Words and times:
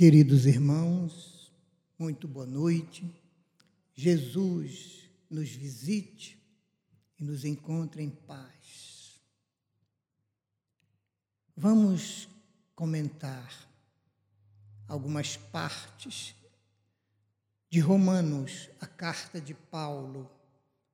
Queridos 0.00 0.46
irmãos, 0.46 1.52
muito 1.98 2.26
boa 2.26 2.46
noite. 2.46 3.04
Jesus 3.94 5.10
nos 5.28 5.50
visite 5.50 6.42
e 7.18 7.22
nos 7.22 7.44
encontre 7.44 8.02
em 8.02 8.08
paz. 8.08 9.20
Vamos 11.54 12.30
comentar 12.74 13.68
algumas 14.88 15.36
partes 15.36 16.34
de 17.68 17.78
Romanos, 17.78 18.70
a 18.80 18.86
carta 18.86 19.38
de 19.38 19.52
Paulo 19.52 20.30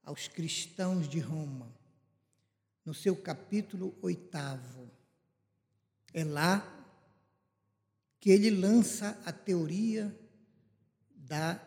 aos 0.02 0.26
cristãos 0.26 1.08
de 1.08 1.20
Roma, 1.20 1.72
no 2.84 2.92
seu 2.92 3.14
capítulo 3.14 3.94
oitavo. 4.02 4.90
É 6.12 6.24
lá 6.24 6.75
que 8.20 8.30
ele 8.30 8.50
lança 8.50 9.20
a 9.24 9.32
teoria 9.32 10.14
da 11.14 11.60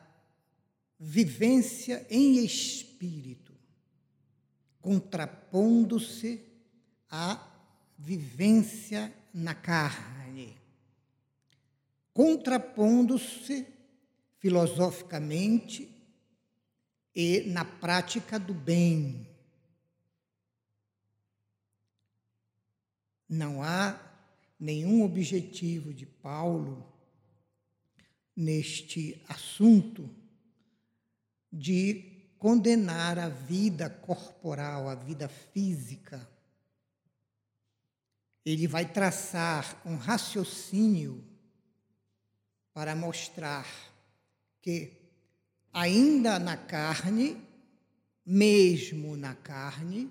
vivência 0.99 2.05
em 2.09 2.43
espírito, 2.43 3.53
contrapondo-se 4.81 6.43
à 7.09 7.47
vivência 7.97 9.13
na 9.33 9.53
carne, 9.53 10.57
contrapondo-se 12.13 13.67
filosoficamente 14.37 15.89
e 17.15 17.41
na 17.41 17.65
prática 17.65 18.39
do 18.39 18.53
bem. 18.53 19.27
Não 23.27 23.61
há 23.61 24.08
nenhum 24.59 25.03
objetivo 25.03 25.93
de 25.93 26.05
Paulo 26.05 26.85
neste 28.35 29.23
assunto 29.27 30.09
de 31.51 32.19
condenar 32.37 33.19
a 33.19 33.29
vida 33.29 33.89
corporal, 33.89 34.87
a 34.87 34.95
vida 34.95 35.27
física. 35.27 36.27
Ele 38.45 38.67
vai 38.67 38.91
traçar 38.91 39.81
um 39.85 39.95
raciocínio 39.95 41.23
para 42.73 42.95
mostrar 42.95 43.67
que 44.61 44.93
ainda 45.73 46.39
na 46.39 46.55
carne, 46.55 47.45
mesmo 48.25 49.17
na 49.17 49.35
carne, 49.35 50.09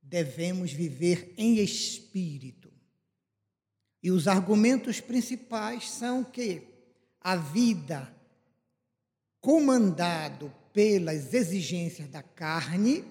devemos 0.00 0.72
viver 0.72 1.34
em 1.36 1.58
espírito. 1.58 2.57
E 4.08 4.10
os 4.10 4.26
argumentos 4.26 5.02
principais 5.02 5.90
são 5.90 6.24
que 6.24 6.62
a 7.20 7.36
vida 7.36 8.10
comandado 9.38 10.50
pelas 10.72 11.34
exigências 11.34 12.08
da 12.08 12.22
carne 12.22 13.04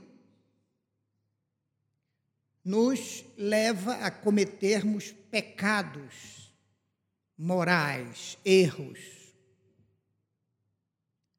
nos 2.66 3.24
leva 3.38 3.94
a 3.98 4.10
cometermos 4.10 5.12
pecados 5.30 6.52
morais, 7.38 8.36
erros 8.44 8.98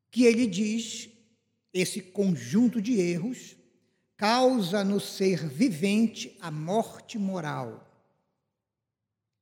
que 0.08 0.22
ele 0.22 0.46
diz, 0.46 1.10
esse 1.74 2.00
conjunto 2.00 2.80
de 2.80 3.00
erros, 3.00 3.56
causa 4.16 4.84
no 4.84 5.00
ser 5.00 5.48
vivente 5.48 6.38
a 6.40 6.48
morte 6.48 7.18
moral. 7.18 7.87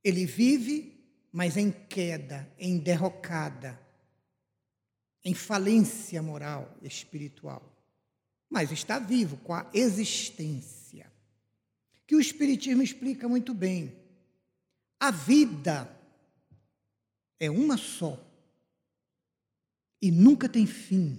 Ele 0.07 0.25
vive, 0.25 1.05
mas 1.33 1.57
em 1.57 1.73
queda, 1.73 2.49
em 2.61 2.79
derrocada, 2.79 3.77
em 5.25 5.35
falência 5.35 6.23
moral, 6.23 6.79
espiritual. 6.81 7.61
Mas 8.49 8.71
está 8.71 9.01
vivo 9.01 9.37
com 9.39 9.53
a 9.53 9.69
existência. 9.75 11.11
Que 12.06 12.15
o 12.15 12.21
Espiritismo 12.21 12.84
explica 12.84 13.28
muito 13.28 13.53
bem. 13.53 13.97
A 15.00 15.11
vida 15.11 15.91
é 17.41 17.50
uma 17.50 17.77
só 17.77 18.25
e 20.00 20.12
nunca 20.12 20.49
tem 20.49 20.69
fim. 20.69 21.19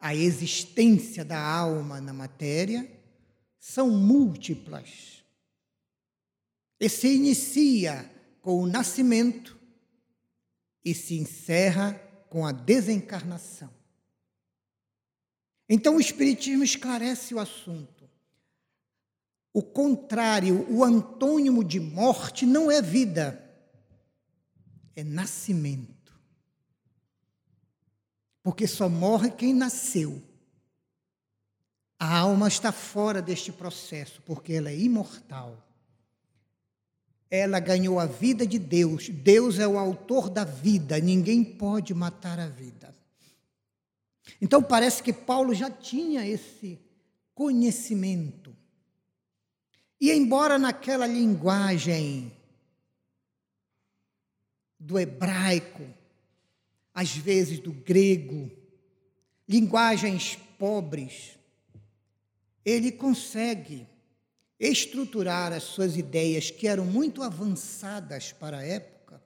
A 0.00 0.16
existência 0.16 1.24
da 1.24 1.40
alma 1.40 2.00
na 2.00 2.12
matéria 2.12 2.90
são 3.60 3.88
múltiplas. 3.88 5.21
E 6.82 6.88
se 6.88 7.14
inicia 7.14 8.10
com 8.42 8.60
o 8.60 8.66
nascimento 8.66 9.58
e 10.84 10.94
se 10.94 11.14
encerra 11.14 11.94
com 12.28 12.44
a 12.44 12.50
desencarnação. 12.50 13.70
Então 15.68 15.96
o 15.96 16.00
Espiritismo 16.00 16.64
esclarece 16.64 17.34
o 17.34 17.38
assunto. 17.38 18.10
O 19.52 19.62
contrário, 19.62 20.66
o 20.70 20.82
antônimo 20.82 21.62
de 21.62 21.78
morte 21.78 22.44
não 22.44 22.70
é 22.70 22.82
vida, 22.82 23.38
é 24.96 25.04
nascimento 25.04 26.02
porque 28.42 28.66
só 28.66 28.88
morre 28.88 29.30
quem 29.30 29.54
nasceu. 29.54 30.20
A 31.98 32.18
alma 32.18 32.48
está 32.48 32.72
fora 32.72 33.22
deste 33.22 33.52
processo, 33.52 34.20
porque 34.22 34.54
ela 34.54 34.70
é 34.70 34.76
imortal. 34.76 35.71
Ela 37.34 37.60
ganhou 37.60 37.98
a 37.98 38.04
vida 38.04 38.46
de 38.46 38.58
Deus. 38.58 39.08
Deus 39.08 39.58
é 39.58 39.66
o 39.66 39.78
autor 39.78 40.28
da 40.28 40.44
vida, 40.44 41.00
ninguém 41.00 41.42
pode 41.42 41.94
matar 41.94 42.38
a 42.38 42.46
vida. 42.46 42.94
Então 44.38 44.62
parece 44.62 45.02
que 45.02 45.14
Paulo 45.14 45.54
já 45.54 45.70
tinha 45.70 46.28
esse 46.28 46.78
conhecimento. 47.34 48.54
E 49.98 50.12
embora 50.12 50.58
naquela 50.58 51.06
linguagem 51.06 52.30
do 54.78 54.98
hebraico, 54.98 55.86
às 56.92 57.16
vezes 57.16 57.58
do 57.60 57.72
grego, 57.72 58.50
linguagens 59.48 60.36
pobres, 60.58 61.38
ele 62.62 62.92
consegue 62.92 63.86
estruturar 64.58 65.52
as 65.52 65.62
suas 65.62 65.96
ideias, 65.96 66.50
que 66.50 66.68
eram 66.68 66.84
muito 66.84 67.22
avançadas 67.22 68.32
para 68.32 68.58
a 68.58 68.64
época, 68.64 69.22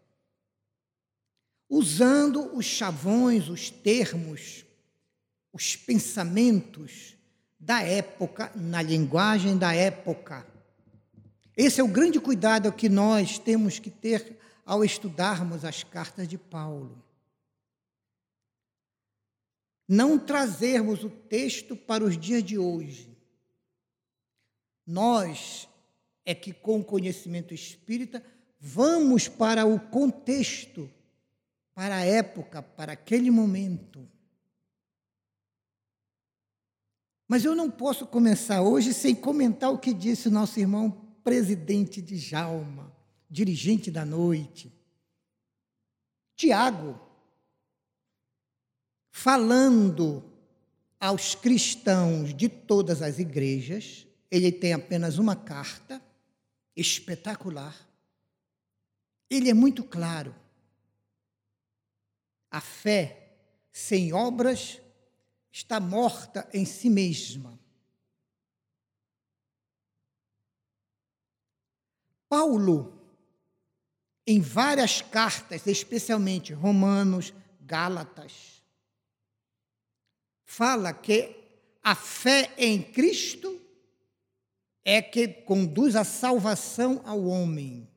usando 1.69 2.57
os 2.57 2.65
chavões, 2.65 3.49
os 3.49 3.71
termos, 3.71 4.65
os 5.53 5.77
pensamentos 5.77 7.17
da 7.59 7.83
época, 7.83 8.53
na 8.55 8.83
linguagem 8.83 9.59
da 9.59 9.75
época. 9.75 10.47
Esse 11.57 11.81
é 11.81 11.85
o 11.85 11.89
grande 11.89 12.21
cuidado 12.21 12.73
que 12.73 12.89
nós 12.89 13.39
temos 13.39 13.79
que 13.79 13.91
ter 13.91 14.39
ao 14.65 14.85
estudarmos 14.85 15.65
as 15.65 15.83
cartas 15.83 16.29
de 16.29 16.37
Paulo 16.37 17.07
não 19.89 20.19
trazermos 20.19 21.05
o 21.05 21.11
texto 21.11 21.77
para 21.77 22.05
os 22.05 22.19
dias 22.19 22.43
de 22.43 22.59
hoje. 22.59 23.16
Nós 24.87 25.69
é 26.25 26.35
que, 26.35 26.53
com 26.53 26.81
o 26.81 26.85
conhecimento 26.85 27.53
espírita, 27.53 28.23
vamos 28.61 29.29
para 29.29 29.67
o 29.67 29.81
contexto, 29.81 30.91
para 31.75 31.97
a 31.97 32.05
época, 32.05 32.63
para 32.63 32.93
aquele 32.93 33.31
momento. 33.31 34.09
Mas 37.29 37.45
eu 37.45 37.55
não 37.57 37.71
posso 37.71 38.07
começar 38.07 38.63
hoje 38.63 38.95
sem 38.95 39.15
comentar 39.15 39.73
o 39.73 39.79
que 39.79 39.93
disse 39.93 40.31
nosso 40.31 40.61
irmão 40.61 40.91
presidente 41.25 42.01
de 42.01 42.17
Jalma, 42.17 42.95
dirigente 43.29 43.91
da 43.91 44.05
noite. 44.05 44.73
Tiago, 46.37 47.01
falando 49.11 50.23
aos 51.01 51.35
cristãos 51.35 52.33
de 52.33 52.49
todas 52.49 53.03
as 53.03 53.19
igrejas, 53.19 54.06
ele 54.31 54.51
tem 54.51 54.73
apenas 54.73 55.19
uma 55.19 55.37
carta 55.37 56.03
espetacular. 56.75 57.75
Ele 59.31 59.51
é 59.51 59.55
muito 59.55 59.83
claro. 59.85 60.35
A 62.51 62.61
fé 62.61 63.37
sem 63.73 64.13
obras 64.13 64.81
está 65.51 65.81
morta 65.81 66.49
em 66.53 66.65
si 66.65 66.89
mesma. 66.89 67.59
Paulo, 72.29 73.01
em 74.27 74.41
várias 74.41 75.01
cartas, 75.01 75.67
especialmente 75.67 76.53
Romanos, 76.53 77.33
Gálatas, 77.61 78.63
fala 80.45 80.93
que 80.93 81.37
a 81.83 81.95
fé 81.95 82.53
em 82.59 82.83
Cristo 82.83 83.61
é 84.89 85.03
que 85.03 85.27
conduz 85.27 85.97
à 85.97 86.05
salvação 86.05 87.03
ao 87.05 87.25
homem. 87.25 87.89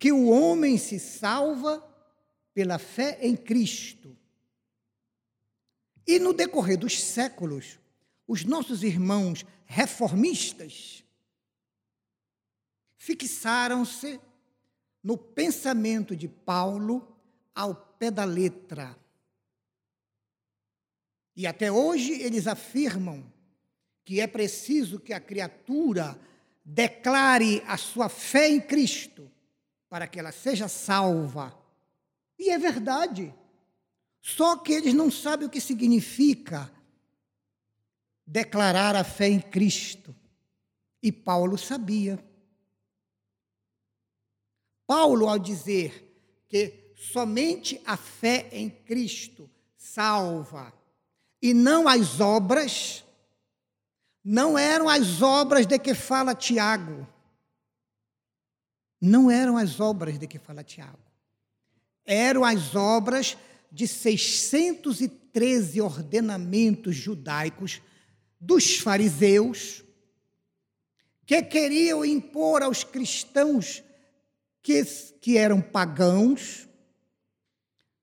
que 0.00 0.12
o 0.12 0.28
homem 0.28 0.78
se 0.78 1.00
salva 1.00 1.84
pela 2.54 2.78
fé 2.78 3.18
em 3.20 3.36
Cristo. 3.36 4.16
E 6.06 6.20
no 6.20 6.32
decorrer 6.32 6.78
dos 6.78 7.02
séculos, 7.02 7.80
os 8.24 8.44
nossos 8.44 8.84
irmãos 8.84 9.44
reformistas 9.66 11.02
fixaram-se 12.96 14.20
no 15.02 15.18
pensamento 15.18 16.14
de 16.14 16.28
Paulo 16.28 17.16
ao 17.52 17.74
pé 17.74 18.08
da 18.08 18.24
letra. 18.24 18.96
E 21.34 21.44
até 21.44 21.72
hoje 21.72 22.12
eles 22.22 22.46
afirmam 22.46 23.26
que 24.08 24.22
é 24.22 24.26
preciso 24.26 24.98
que 24.98 25.12
a 25.12 25.20
criatura 25.20 26.18
declare 26.64 27.62
a 27.66 27.76
sua 27.76 28.08
fé 28.08 28.48
em 28.48 28.58
Cristo 28.58 29.30
para 29.86 30.06
que 30.06 30.18
ela 30.18 30.32
seja 30.32 30.66
salva. 30.66 31.54
E 32.38 32.48
é 32.48 32.56
verdade. 32.56 33.34
Só 34.22 34.56
que 34.56 34.72
eles 34.72 34.94
não 34.94 35.10
sabem 35.10 35.46
o 35.46 35.50
que 35.50 35.60
significa 35.60 36.72
declarar 38.26 38.96
a 38.96 39.04
fé 39.04 39.28
em 39.28 39.42
Cristo. 39.42 40.16
E 41.02 41.12
Paulo 41.12 41.58
sabia. 41.58 42.18
Paulo, 44.86 45.28
ao 45.28 45.38
dizer 45.38 46.18
que 46.48 46.94
somente 46.96 47.78
a 47.84 47.98
fé 47.98 48.48
em 48.52 48.70
Cristo 48.70 49.50
salva 49.76 50.72
e 51.42 51.52
não 51.52 51.86
as 51.86 52.20
obras, 52.20 53.04
não 54.30 54.58
eram 54.58 54.90
as 54.90 55.22
obras 55.22 55.66
de 55.66 55.78
que 55.78 55.94
fala 55.94 56.34
Tiago. 56.34 57.08
Não 59.00 59.30
eram 59.30 59.56
as 59.56 59.80
obras 59.80 60.18
de 60.18 60.26
que 60.26 60.38
fala 60.38 60.62
Tiago. 60.62 60.98
Eram 62.04 62.44
as 62.44 62.76
obras 62.76 63.38
de 63.72 63.88
613 63.88 65.80
ordenamentos 65.80 66.94
judaicos 66.94 67.80
dos 68.38 68.76
fariseus 68.76 69.82
que 71.24 71.42
queriam 71.42 72.04
impor 72.04 72.62
aos 72.62 72.84
cristãos 72.84 73.82
que, 74.62 74.84
que 75.22 75.38
eram 75.38 75.62
pagãos, 75.62 76.68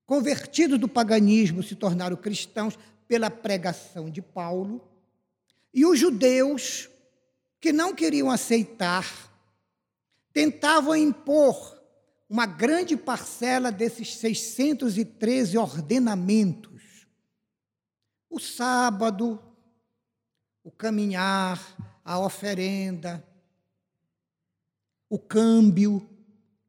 convertidos 0.07 0.79
do 0.79 0.87
paganismo, 0.87 1.61
se 1.61 1.75
tornaram 1.75 2.17
cristãos 2.17 2.79
pela 3.07 3.29
pregação 3.29 4.09
de 4.09 4.23
Paulo, 4.23 4.94
e 5.75 5.85
os 5.85 5.99
judeus 5.99 6.89
que 7.59 7.73
não 7.73 7.93
queriam 7.93 8.31
aceitar, 8.31 9.05
tentavam 10.31 10.95
impor 10.95 11.77
uma 12.29 12.45
grande 12.45 12.95
parcela 12.95 13.73
desses 13.73 14.15
613 14.15 15.57
ordenamentos. 15.57 17.05
O 18.29 18.39
sábado, 18.39 19.37
o 20.63 20.71
caminhar, 20.71 21.61
a 22.05 22.19
oferenda, 22.19 23.21
o 25.09 25.19
câmbio, 25.19 26.09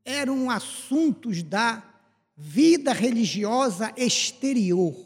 eram 0.04 0.50
assuntos 0.50 1.44
da 1.44 1.80
vida 2.36 2.92
religiosa 2.92 3.92
exterior. 3.96 5.05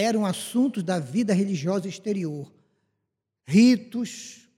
Eram 0.00 0.24
assuntos 0.24 0.82
da 0.82 0.98
vida 0.98 1.34
religiosa 1.34 1.86
exterior. 1.86 2.50
Ritos, 3.46 4.48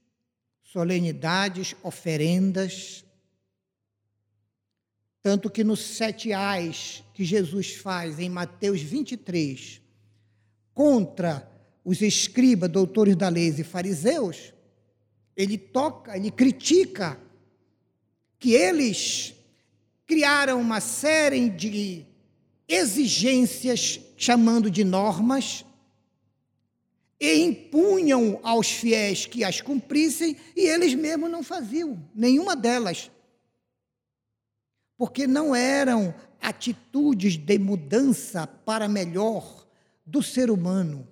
solenidades, 0.63 1.75
oferendas. 1.83 3.05
Tanto 5.21 5.51
que 5.51 5.65
nos 5.65 5.81
sete 5.81 6.33
ais 6.33 7.03
que 7.13 7.25
Jesus 7.25 7.75
faz 7.75 8.21
em 8.21 8.29
Mateus 8.29 8.81
23, 8.81 9.81
contra 10.73 11.51
os 11.85 12.01
escribas, 12.01 12.71
doutores 12.71 13.17
da 13.17 13.29
lei 13.29 13.49
e 13.49 13.65
fariseus, 13.65 14.55
ele 15.37 15.59
toca, 15.59 16.17
ele 16.17 16.31
critica 16.31 17.19
que 18.39 18.53
eles 18.53 19.35
criaram 20.07 20.61
uma 20.61 20.81
série 20.81 21.49
de 21.49 22.07
exigências, 22.69 24.01
chamando 24.17 24.71
de 24.71 24.85
normas, 24.85 25.65
e 27.21 27.43
impunham 27.43 28.41
aos 28.43 28.71
fiéis 28.71 29.27
que 29.27 29.45
as 29.45 29.61
cumprissem, 29.61 30.37
e 30.57 30.63
eles 30.63 30.95
mesmos 30.95 31.31
não 31.31 31.43
faziam 31.43 32.03
nenhuma 32.15 32.57
delas. 32.57 33.11
Porque 34.97 35.27
não 35.27 35.55
eram 35.55 36.15
atitudes 36.41 37.37
de 37.37 37.59
mudança 37.59 38.47
para 38.47 38.89
melhor 38.89 39.67
do 40.05 40.23
ser 40.23 40.51
humano 40.51 41.09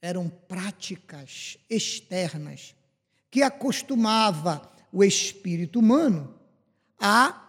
eram 0.00 0.28
práticas 0.28 1.58
externas 1.68 2.74
que 3.30 3.42
acostumava 3.42 4.70
o 4.92 5.04
espírito 5.04 5.80
humano 5.80 6.34
a, 6.98 7.47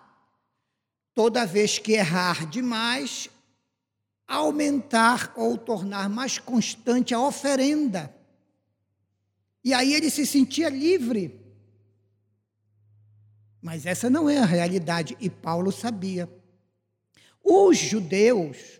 toda 1.19 1.45
vez 1.45 1.77
que 1.77 1.91
errar 1.91 2.45
demais, 2.45 3.27
aumentar 4.25 5.33
ou 5.35 5.57
tornar 5.57 6.07
mais 6.07 6.37
constante 6.37 7.13
a 7.13 7.19
oferenda. 7.19 8.15
E 9.61 9.73
aí 9.73 9.93
ele 9.93 10.09
se 10.09 10.25
sentia 10.25 10.69
livre. 10.69 11.37
Mas 13.61 13.85
essa 13.85 14.09
não 14.09 14.29
é 14.29 14.37
a 14.37 14.45
realidade, 14.45 15.17
e 15.19 15.29
Paulo 15.29 15.73
sabia. 15.73 16.29
Os 17.43 17.77
judeus 17.77 18.79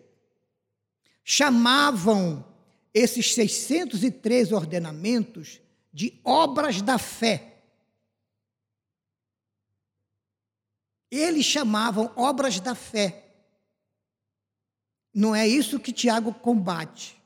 chamavam 1.22 2.46
esses 2.94 3.34
603 3.34 4.54
ordenamentos 4.54 5.60
de 5.92 6.18
obras 6.24 6.82
da 6.82 6.98
fé. 6.98 7.49
Eles 11.12 11.46
chamavam 11.46 12.12
obras 12.16 12.60
da 12.60 12.76
fé. 12.76 13.26
Não 15.14 15.36
é 15.36 15.48
isso 15.48 15.80
que 15.80 15.92
Tiago 15.92 16.34
combate. 16.34 17.20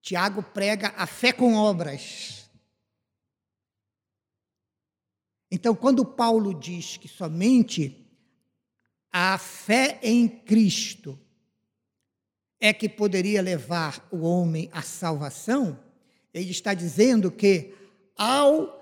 Tiago 0.00 0.42
prega 0.42 0.92
a 0.96 1.06
fé 1.06 1.32
com 1.32 1.54
obras. 1.54 2.50
Então, 5.50 5.74
quando 5.74 6.04
Paulo 6.04 6.54
diz 6.54 6.96
que 6.96 7.08
somente 7.08 8.08
a 9.12 9.36
fé 9.36 9.98
em 10.02 10.26
Cristo 10.26 11.18
é 12.58 12.72
que 12.72 12.88
poderia 12.88 13.42
levar 13.42 14.08
o 14.10 14.20
homem 14.20 14.70
à 14.72 14.80
salvação, 14.80 15.78
ele 16.32 16.50
está 16.50 16.72
dizendo 16.72 17.30
que 17.30 17.74
ao 18.16 18.80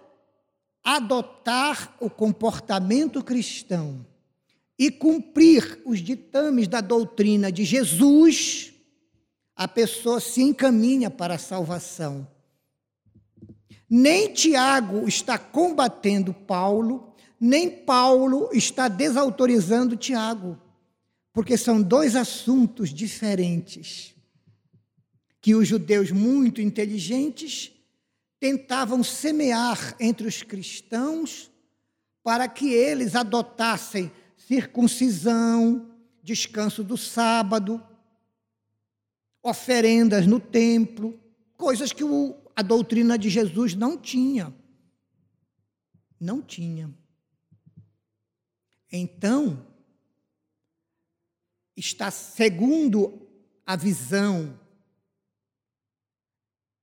adotar 0.84 1.96
o 1.98 2.08
comportamento 2.08 3.24
cristão 3.24 4.06
e 4.80 4.90
cumprir 4.90 5.82
os 5.84 5.98
ditames 5.98 6.66
da 6.66 6.80
doutrina 6.80 7.52
de 7.52 7.66
Jesus, 7.66 8.72
a 9.54 9.68
pessoa 9.68 10.18
se 10.18 10.40
encaminha 10.40 11.10
para 11.10 11.34
a 11.34 11.38
salvação. 11.38 12.26
Nem 13.90 14.32
Tiago 14.32 15.06
está 15.06 15.36
combatendo 15.36 16.32
Paulo, 16.32 17.14
nem 17.38 17.68
Paulo 17.68 18.48
está 18.54 18.88
desautorizando 18.88 19.98
Tiago 19.98 20.58
porque 21.30 21.58
são 21.58 21.82
dois 21.82 22.16
assuntos 22.16 22.88
diferentes 22.88 24.14
que 25.42 25.54
os 25.54 25.68
judeus 25.68 26.10
muito 26.10 26.62
inteligentes 26.62 27.70
tentavam 28.38 29.04
semear 29.04 29.94
entre 30.00 30.26
os 30.26 30.42
cristãos 30.42 31.50
para 32.22 32.48
que 32.48 32.72
eles 32.72 33.14
adotassem 33.14 34.10
circuncisão, 34.50 35.96
descanso 36.24 36.82
do 36.82 36.96
sábado, 36.96 37.80
oferendas 39.40 40.26
no 40.26 40.40
templo, 40.40 41.16
coisas 41.56 41.92
que 41.92 42.02
o, 42.02 42.36
a 42.56 42.60
doutrina 42.60 43.16
de 43.16 43.30
Jesus 43.30 43.76
não 43.76 43.96
tinha. 43.96 44.52
Não 46.18 46.42
tinha. 46.42 46.92
Então, 48.90 49.64
está 51.76 52.10
segundo 52.10 53.24
a 53.64 53.76
visão 53.76 54.58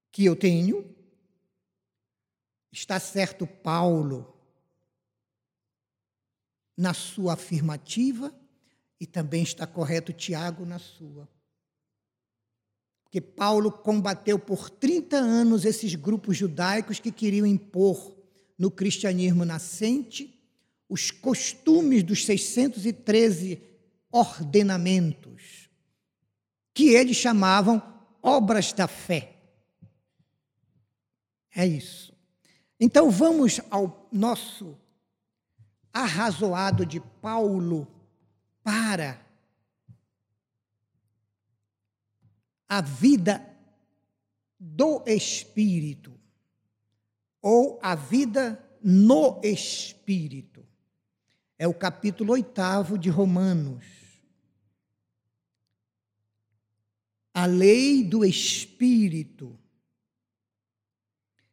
que 0.10 0.24
eu 0.24 0.38
tenho. 0.38 0.96
Está 2.72 2.98
certo 2.98 3.46
Paulo 3.46 4.37
na 6.78 6.94
sua 6.94 7.34
afirmativa 7.34 8.34
e 9.00 9.06
também 9.06 9.44
está 9.44 9.66
correto 9.66 10.14
Tiago 10.14 10.66
na 10.66 10.78
sua. 10.78 11.28
Porque 13.04 13.20
Paulo 13.20 13.72
combateu 13.72 14.38
por 14.38 14.70
30 14.70 15.18
anos 15.18 15.66
esses 15.66 15.96
grupos 15.96 16.38
judaicos 16.38 17.00
que 17.00 17.12
queriam 17.12 17.48
impor 17.48 18.16
no 18.58 18.70
cristianismo 18.70 19.44
nascente 19.44 20.38
os 20.90 21.12
costumes 21.12 22.04
dos 22.04 22.26
613 22.26 23.62
ordenamentos, 24.12 25.70
que 26.74 26.90
eles 26.90 27.18
chamavam 27.18 27.82
obras 28.22 28.72
da 28.72 28.88
fé. 28.88 29.36
É 31.54 31.66
isso. 31.66 32.14
Então 32.80 33.10
vamos 33.10 33.60
ao 33.70 34.08
nosso 34.12 34.78
arrazoado 35.98 36.86
de 36.86 37.00
Paulo 37.00 37.88
para 38.64 39.26
a 42.70 42.82
vida 42.82 43.44
do 44.60 45.04
Espírito, 45.08 46.14
ou 47.42 47.80
a 47.82 47.96
vida 47.96 48.64
no 48.84 49.40
Espírito. 49.44 50.66
É 51.58 51.68
o 51.68 51.74
capítulo 51.74 52.34
oitavo 52.34 52.98
de 52.98 53.10
Romanos. 53.10 53.86
A 57.34 57.46
lei 57.46 58.04
do 58.04 58.26
Espírito, 58.26 59.58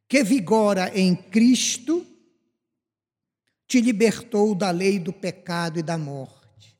que 0.08 0.22
vigora 0.22 0.98
em 0.98 1.14
Cristo, 1.14 2.06
te 3.74 3.80
libertou 3.80 4.54
da 4.54 4.70
lei 4.70 5.00
do 5.00 5.12
pecado 5.12 5.80
e 5.80 5.82
da 5.82 5.98
morte. 5.98 6.78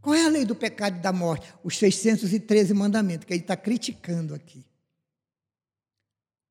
Qual 0.00 0.14
é 0.14 0.24
a 0.24 0.28
lei 0.28 0.46
do 0.46 0.54
pecado 0.56 0.96
e 0.96 1.00
da 1.02 1.12
morte? 1.12 1.52
Os 1.62 1.76
613 1.76 2.72
mandamentos, 2.72 3.26
que 3.26 3.34
ele 3.34 3.42
está 3.42 3.54
criticando 3.54 4.34
aqui. 4.34 4.64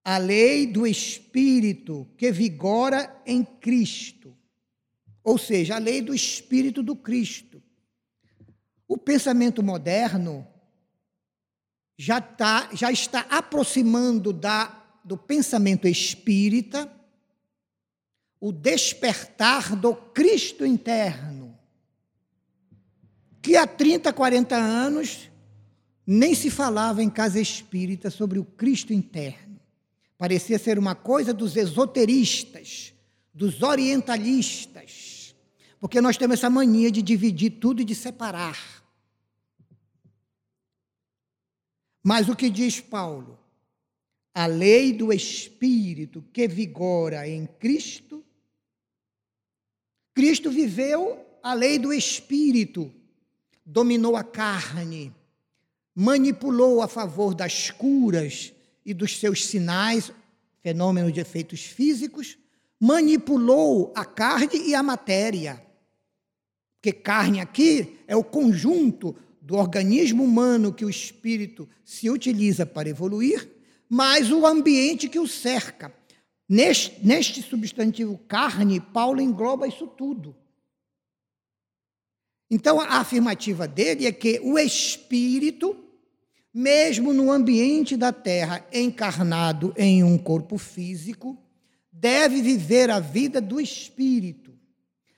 A 0.05 0.19
lei 0.19 0.67
do 0.67 0.85
Espírito 0.85 2.07
que 2.15 2.31
vigora 2.31 3.19
em 3.25 3.43
Cristo. 3.43 4.37
Ou 5.23 5.39
seja, 5.39 5.77
a 5.77 5.79
lei 5.79 6.03
do 6.03 6.13
Espírito 6.13 6.83
do 6.83 6.95
Cristo. 6.95 7.63
O 8.87 8.95
pensamento 8.95 9.63
moderno 9.63 10.47
já, 11.97 12.21
tá, 12.21 12.69
já 12.73 12.91
está 12.91 13.21
aproximando 13.21 14.31
da, 14.31 14.99
do 15.03 15.17
pensamento 15.17 15.87
espírita 15.87 16.95
o 18.39 18.51
despertar 18.51 19.75
do 19.75 19.95
Cristo 19.95 20.65
interno, 20.65 21.57
que 23.41 23.55
há 23.55 23.65
30, 23.65 24.11
40 24.13 24.55
anos 24.55 25.29
nem 26.05 26.33
se 26.33 26.49
falava 26.49 27.03
em 27.03 27.09
casa 27.09 27.39
espírita 27.39 28.09
sobre 28.09 28.39
o 28.39 28.45
Cristo 28.45 28.93
interno. 28.93 29.59
Parecia 30.17 30.57
ser 30.57 30.79
uma 30.79 30.95
coisa 30.95 31.33
dos 31.33 31.55
esoteristas, 31.57 32.93
dos 33.33 33.61
orientalistas, 33.61 35.35
porque 35.79 36.01
nós 36.01 36.17
temos 36.17 36.39
essa 36.39 36.49
mania 36.49 36.89
de 36.89 37.01
dividir 37.01 37.51
tudo 37.59 37.81
e 37.81 37.85
de 37.85 37.93
separar. 37.93 38.57
Mas 42.01 42.29
o 42.29 42.35
que 42.35 42.49
diz 42.49 42.79
Paulo? 42.79 43.37
A 44.33 44.45
lei 44.45 44.93
do 44.93 45.11
Espírito 45.11 46.23
que 46.31 46.47
vigora 46.47 47.27
em 47.27 47.45
Cristo 47.45 48.06
Cristo 50.17 50.49
viveu 50.49 51.23
a 51.43 51.53
lei 51.53 51.77
do 51.77 51.93
espírito, 51.93 52.91
dominou 53.63 54.15
a 54.15 54.23
carne, 54.23 55.13
manipulou 55.93 56.81
a 56.81 56.87
favor 56.87 57.35
das 57.35 57.69
curas 57.69 58.51
e 58.83 58.95
dos 58.95 59.19
seus 59.19 59.45
sinais, 59.45 60.11
fenômenos 60.63 61.13
de 61.13 61.19
efeitos 61.19 61.61
físicos, 61.61 62.35
manipulou 62.79 63.93
a 63.95 64.03
carne 64.03 64.57
e 64.65 64.73
a 64.73 64.81
matéria. 64.81 65.63
Porque 66.77 66.91
carne 66.91 67.39
aqui 67.39 67.99
é 68.07 68.15
o 68.15 68.23
conjunto 68.23 69.15
do 69.39 69.53
organismo 69.53 70.23
humano 70.23 70.73
que 70.73 70.83
o 70.83 70.89
espírito 70.89 71.69
se 71.85 72.09
utiliza 72.09 72.65
para 72.65 72.89
evoluir, 72.89 73.47
mais 73.87 74.31
o 74.31 74.47
ambiente 74.47 75.07
que 75.07 75.19
o 75.19 75.27
cerca. 75.27 75.93
Neste, 76.49 77.05
neste 77.05 77.41
substantivo 77.41 78.17
carne, 78.27 78.79
Paulo 78.79 79.21
engloba 79.21 79.67
isso 79.67 79.85
tudo. 79.85 80.35
Então, 82.49 82.79
a 82.79 82.99
afirmativa 82.99 83.67
dele 83.67 84.05
é 84.05 84.11
que 84.11 84.39
o 84.41 84.57
espírito, 84.57 85.75
mesmo 86.53 87.13
no 87.13 87.29
ambiente 87.29 87.97
da 87.97 88.13
terra, 88.13 88.65
encarnado 88.71 89.73
em 89.75 90.03
um 90.03 90.17
corpo 90.17 90.57
físico, 90.57 91.37
deve 91.91 92.41
viver 92.41 92.89
a 92.89 93.01
vida 93.01 93.41
do 93.41 93.59
espírito. 93.59 94.57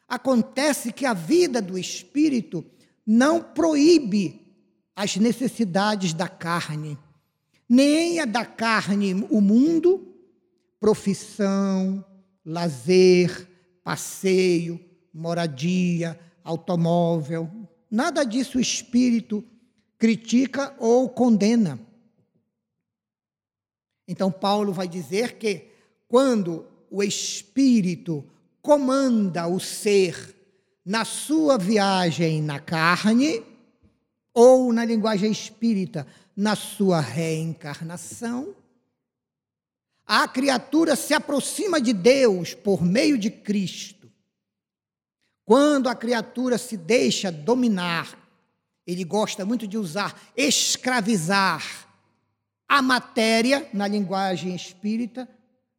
Acontece 0.07 0.91
que 0.91 1.05
a 1.05 1.13
vida 1.13 1.61
do 1.61 1.77
espírito 1.77 2.65
não 3.05 3.41
proíbe 3.41 4.41
as 4.95 5.15
necessidades 5.15 6.13
da 6.13 6.27
carne, 6.27 6.97
nem 7.69 8.19
a 8.19 8.25
da 8.25 8.43
carne 8.43 9.27
o 9.29 9.39
mundo, 9.39 10.08
profissão, 10.79 12.03
lazer, 12.45 13.47
passeio, 13.83 14.79
moradia, 15.13 16.19
automóvel. 16.43 17.49
Nada 17.89 18.23
disso 18.23 18.57
o 18.57 18.61
espírito 18.61 19.43
critica 19.97 20.75
ou 20.79 21.09
condena. 21.09 21.79
Então, 24.07 24.31
Paulo 24.31 24.73
vai 24.73 24.87
dizer 24.87 25.37
que 25.37 25.67
quando 26.07 26.65
o 26.89 27.03
espírito 27.03 28.25
comanda 28.61 29.47
o 29.47 29.59
ser 29.59 30.35
na 30.83 31.05
sua 31.05 31.57
viagem 31.57 32.41
na 32.41 32.59
carne, 32.59 33.43
ou 34.33 34.71
na 34.71 34.85
linguagem 34.85 35.31
espírita, 35.31 36.07
na 36.35 36.55
sua 36.55 36.99
reencarnação, 36.99 38.55
a 40.11 40.27
criatura 40.27 40.95
se 40.95 41.13
aproxima 41.13 41.79
de 41.79 41.93
Deus 41.93 42.55
por 42.55 42.81
meio 42.81 43.15
de 43.15 43.29
Cristo. 43.29 44.11
Quando 45.45 45.87
a 45.87 45.93
criatura 45.93 46.57
se 46.57 46.75
deixa 46.75 47.31
dominar, 47.31 48.17
ele 48.87 49.03
gosta 49.03 49.45
muito 49.45 49.67
de 49.67 49.77
usar 49.77 50.19
escravizar 50.35 51.87
a 52.67 52.81
matéria, 52.81 53.69
na 53.71 53.87
linguagem 53.87 54.55
espírita, 54.55 55.29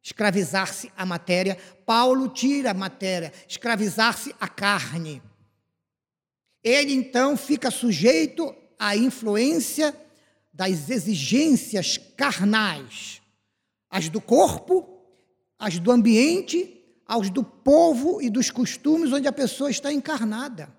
escravizar-se 0.01 0.89
a 0.95 1.05
matéria. 1.05 1.57
Paulo 1.85 2.29
tira 2.29 2.71
a 2.71 2.73
matéria, 2.73 3.33
escravizar-se 3.49 4.33
a 4.39 4.47
carne. 4.47 5.21
Ele 6.63 6.93
então 6.93 7.35
fica 7.35 7.69
sujeito 7.69 8.55
à 8.79 8.95
influência 8.95 9.93
das 10.53 10.89
exigências 10.89 11.97
carnais 12.15 13.20
as 13.91 14.07
do 14.07 14.21
corpo, 14.21 15.03
as 15.59 15.77
do 15.77 15.91
ambiente, 15.91 16.81
aos 17.05 17.29
do 17.29 17.43
povo 17.43 18.21
e 18.21 18.29
dos 18.29 18.49
costumes 18.49 19.11
onde 19.11 19.27
a 19.27 19.33
pessoa 19.33 19.69
está 19.69 19.91
encarnada. 19.91 20.73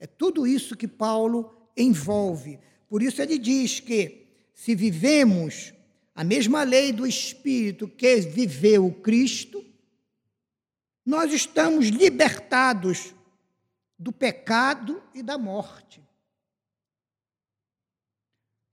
É 0.00 0.06
tudo 0.06 0.46
isso 0.46 0.74
que 0.74 0.88
Paulo 0.88 1.54
envolve. 1.76 2.58
Por 2.88 3.02
isso 3.02 3.20
ele 3.20 3.38
diz 3.38 3.78
que 3.78 4.26
se 4.54 4.74
vivemos 4.74 5.74
a 6.14 6.24
mesma 6.24 6.62
lei 6.62 6.92
do 6.92 7.06
Espírito 7.06 7.86
que 7.86 8.20
viveu 8.20 8.90
Cristo, 9.02 9.62
nós 11.04 11.30
estamos 11.30 11.88
libertados 11.88 13.14
do 13.98 14.10
pecado 14.10 15.02
e 15.14 15.22
da 15.22 15.36
morte. 15.36 16.02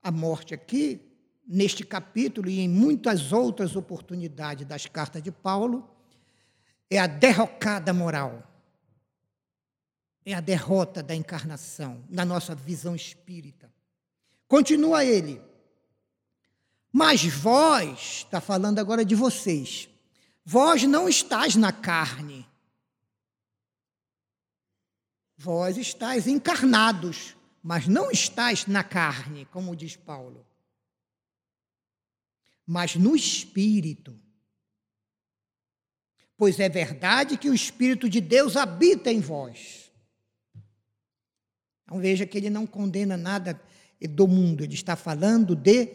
A 0.02 0.10
morte 0.10 0.54
aqui 0.54 1.00
neste 1.46 1.84
capítulo 1.84 2.48
e 2.48 2.60
em 2.60 2.68
muitas 2.68 3.32
outras 3.32 3.76
oportunidades 3.76 4.66
das 4.66 4.86
cartas 4.86 5.22
de 5.22 5.30
Paulo, 5.30 5.88
é 6.90 6.98
a 6.98 7.06
derrocada 7.06 7.92
moral. 7.92 8.50
É 10.24 10.32
a 10.32 10.40
derrota 10.40 11.02
da 11.02 11.14
encarnação, 11.14 12.02
na 12.08 12.24
nossa 12.24 12.54
visão 12.54 12.96
espírita. 12.96 13.70
Continua 14.48 15.04
ele. 15.04 15.40
Mas 16.90 17.24
vós, 17.24 18.24
está 18.24 18.40
falando 18.40 18.78
agora 18.78 19.04
de 19.04 19.14
vocês, 19.14 19.88
vós 20.44 20.84
não 20.84 21.08
estáis 21.08 21.56
na 21.56 21.72
carne. 21.72 22.48
Vós 25.36 25.76
estáis 25.76 26.26
encarnados, 26.26 27.36
mas 27.62 27.86
não 27.86 28.10
estáis 28.10 28.66
na 28.66 28.82
carne, 28.82 29.44
como 29.46 29.76
diz 29.76 29.94
Paulo 29.94 30.46
mas 32.66 32.96
no 32.96 33.14
espírito. 33.14 34.18
Pois 36.36 36.58
é 36.58 36.68
verdade 36.68 37.36
que 37.36 37.48
o 37.48 37.54
Espírito 37.54 38.08
de 38.08 38.20
Deus 38.20 38.56
habita 38.56 39.10
em 39.10 39.20
vós. 39.20 39.90
Então 41.84 42.00
veja 42.00 42.26
que 42.26 42.36
ele 42.36 42.50
não 42.50 42.66
condena 42.66 43.16
nada 43.16 43.60
do 44.10 44.26
mundo, 44.26 44.64
ele 44.64 44.74
está 44.74 44.96
falando 44.96 45.54
de 45.54 45.94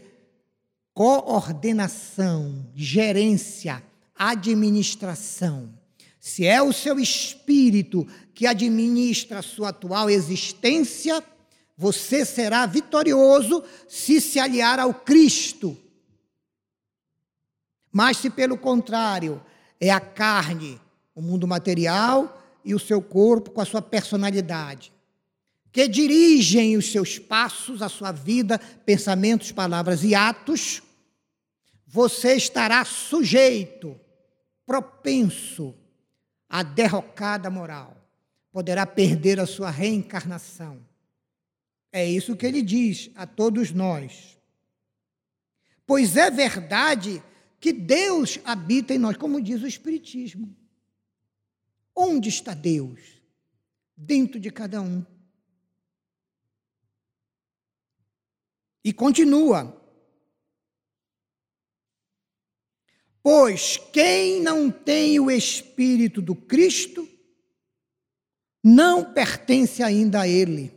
coordenação, 0.94 2.72
gerência, 2.74 3.84
administração. 4.16 5.78
Se 6.20 6.46
é 6.46 6.62
o 6.62 6.74
seu 6.74 7.00
espírito 7.00 8.08
que 8.34 8.46
administra 8.46 9.40
a 9.40 9.44
sua 9.44 9.70
atual 9.70 10.10
existência, 10.10 11.24
você 11.78 12.26
será 12.26 12.66
vitorioso 12.66 13.64
se 13.88 14.20
se 14.20 14.40
aliar 14.40 14.80
ao 14.80 14.94
Cristo. 14.94 15.78
Mas 17.91 18.17
se 18.17 18.29
pelo 18.29 18.58
contrário, 18.58 19.41
é 19.79 19.89
a 19.89 20.00
carne, 20.00 20.79
o 21.15 21.22
mundo 21.22 21.48
material 21.48 22.41
e 22.63 22.74
o 22.75 22.79
seu 22.79 23.01
corpo 23.01 23.51
com 23.51 23.62
a 23.62 23.65
sua 23.65 23.81
personalidade, 23.81 24.91
que 25.72 25.88
dirigem 25.88 26.77
os 26.77 26.91
seus 26.91 27.17
passos, 27.17 27.81
a 27.81 27.89
sua 27.89 28.12
vida, 28.12 28.60
pensamentos, 28.86 29.51
palavras 29.51 30.03
e 30.03 30.13
atos, 30.13 30.81
você 31.88 32.36
estará 32.36 32.86
sujeito, 32.86 34.00
propenso 34.65 35.74
à 36.48 36.62
derrocada 36.63 37.50
moral. 37.50 37.96
Poderá 38.51 38.86
perder 38.86 39.39
a 39.39 39.46
sua 39.46 39.69
reencarnação 39.69 40.79
é 41.91 42.05
isso 42.05 42.36
que 42.36 42.46
ele 42.46 42.62
diz 42.62 43.10
a 43.15 43.25
todos 43.25 43.72
nós. 43.72 44.38
Pois 45.86 46.15
é 46.15 46.29
verdade 46.29 47.22
que 47.60 47.74
Deus 47.74 48.39
habita 48.44 48.94
em 48.94 48.98
nós, 48.98 49.18
como 49.18 49.42
diz 49.42 49.62
o 49.62 49.68
Espiritismo. 49.68 50.56
Onde 51.96 52.30
está 52.30 52.54
Deus? 52.54 53.22
Dentro 53.96 54.39
de 54.39 54.50
cada 54.50 54.82
um. 54.82 55.06
E 58.84 58.94
continua. 58.94 59.75
Pois 63.22 63.78
quem 63.92 64.42
não 64.42 64.72
tem 64.72 65.20
o 65.20 65.30
Espírito 65.30 66.22
do 66.22 66.34
Cristo, 66.34 67.08
não 68.63 69.13
pertence 69.13 69.84
ainda 69.84 70.22
a 70.22 70.28
Ele. 70.28 70.74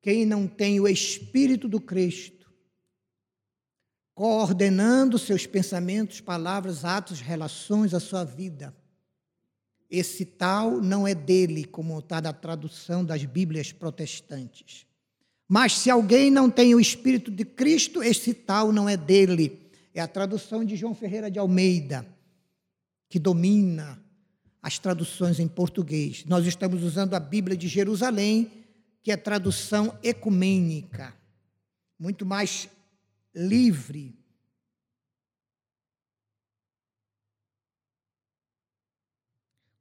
Quem 0.00 0.24
não 0.24 0.46
tem 0.46 0.78
o 0.78 0.86
Espírito 0.86 1.68
do 1.68 1.80
Cristo, 1.80 2.43
coordenando 4.14 5.18
seus 5.18 5.46
pensamentos, 5.46 6.20
palavras, 6.20 6.84
atos, 6.84 7.20
relações, 7.20 7.92
a 7.92 8.00
sua 8.00 8.24
vida, 8.24 8.74
esse 9.90 10.24
tal 10.24 10.80
não 10.80 11.06
é 11.06 11.14
dele, 11.14 11.64
como 11.64 11.98
está 11.98 12.20
na 12.20 12.32
tradução 12.32 13.04
das 13.04 13.24
Bíblias 13.24 13.72
protestantes. 13.72 14.86
Mas 15.48 15.76
se 15.78 15.90
alguém 15.90 16.30
não 16.30 16.50
tem 16.50 16.74
o 16.74 16.80
Espírito 16.80 17.30
de 17.30 17.44
Cristo, 17.44 18.02
esse 18.02 18.32
tal 18.32 18.72
não 18.72 18.88
é 18.88 18.96
dele. 18.96 19.70
É 19.92 20.00
a 20.00 20.08
tradução 20.08 20.64
de 20.64 20.74
João 20.74 20.94
Ferreira 20.94 21.30
de 21.30 21.38
Almeida, 21.38 22.06
que 23.08 23.18
domina 23.18 24.02
as 24.62 24.78
traduções 24.78 25.38
em 25.38 25.46
português. 25.46 26.24
Nós 26.26 26.46
estamos 26.46 26.82
usando 26.82 27.14
a 27.14 27.20
Bíblia 27.20 27.56
de 27.56 27.68
Jerusalém 27.68 28.50
que 29.02 29.12
é 29.12 29.16
tradução 29.18 29.98
ecumênica, 30.02 31.14
muito 31.98 32.24
mais 32.24 32.70
livre. 33.34 34.16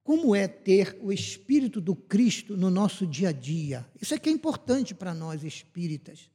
Como 0.03 0.35
é 0.35 0.47
ter 0.47 0.97
o 1.01 1.11
Espírito 1.11 1.79
do 1.79 1.95
Cristo 1.95 2.57
no 2.57 2.69
nosso 2.69 3.07
dia 3.07 3.29
a 3.29 3.31
dia? 3.31 3.89
Isso 4.01 4.13
é 4.13 4.19
que 4.19 4.29
é 4.29 4.31
importante 4.31 4.93
para 4.93 5.13
nós 5.13 5.43
espíritas. 5.43 6.29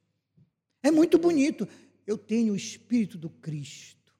É 0.82 0.90
muito 0.90 1.18
bonito. 1.18 1.68
Eu 2.06 2.16
tenho 2.16 2.54
o 2.54 2.56
Espírito 2.56 3.18
do 3.18 3.28
Cristo. 3.28 4.14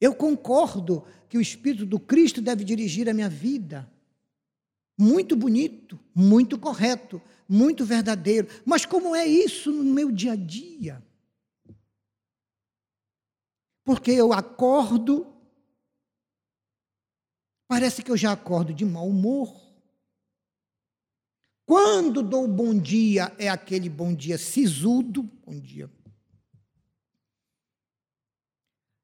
Eu 0.00 0.14
concordo 0.14 1.04
que 1.28 1.38
o 1.38 1.40
Espírito 1.40 1.86
do 1.86 2.00
Cristo 2.00 2.42
deve 2.42 2.64
dirigir 2.64 3.08
a 3.08 3.14
minha 3.14 3.28
vida. 3.28 3.88
Muito 4.98 5.36
bonito, 5.36 5.98
muito 6.14 6.58
correto 6.58 7.22
muito 7.52 7.84
verdadeiro. 7.84 8.48
Mas 8.64 8.86
como 8.86 9.14
é 9.14 9.26
isso 9.26 9.70
no 9.70 9.84
meu 9.84 10.10
dia 10.10 10.32
a 10.32 10.36
dia? 10.36 11.02
Porque 13.84 14.12
eu 14.12 14.32
acordo, 14.32 15.26
parece 17.66 18.02
que 18.02 18.10
eu 18.10 18.16
já 18.16 18.32
acordo 18.32 18.72
de 18.72 18.84
mau 18.84 19.08
humor. 19.08 19.60
Quando 21.64 22.22
dou 22.22 22.46
bom 22.46 22.78
dia, 22.78 23.34
é 23.38 23.48
aquele 23.48 23.88
bom 23.88 24.14
dia 24.14 24.38
sisudo, 24.38 25.22
bom 25.44 25.58
dia. 25.58 25.90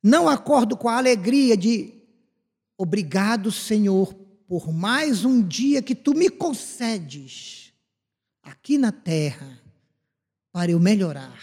Não 0.02 0.28
acordo 0.28 0.76
com 0.76 0.88
a 0.88 0.96
alegria 0.96 1.56
de 1.56 1.94
obrigado, 2.76 3.50
Senhor, 3.50 4.14
por 4.46 4.72
mais 4.72 5.24
um 5.24 5.46
dia 5.46 5.82
que 5.82 5.94
tu 5.94 6.14
me 6.14 6.30
concedes 6.30 7.72
aqui 8.42 8.78
na 8.78 8.92
terra 8.92 9.60
para 10.52 10.70
eu 10.70 10.80
melhorar, 10.80 11.38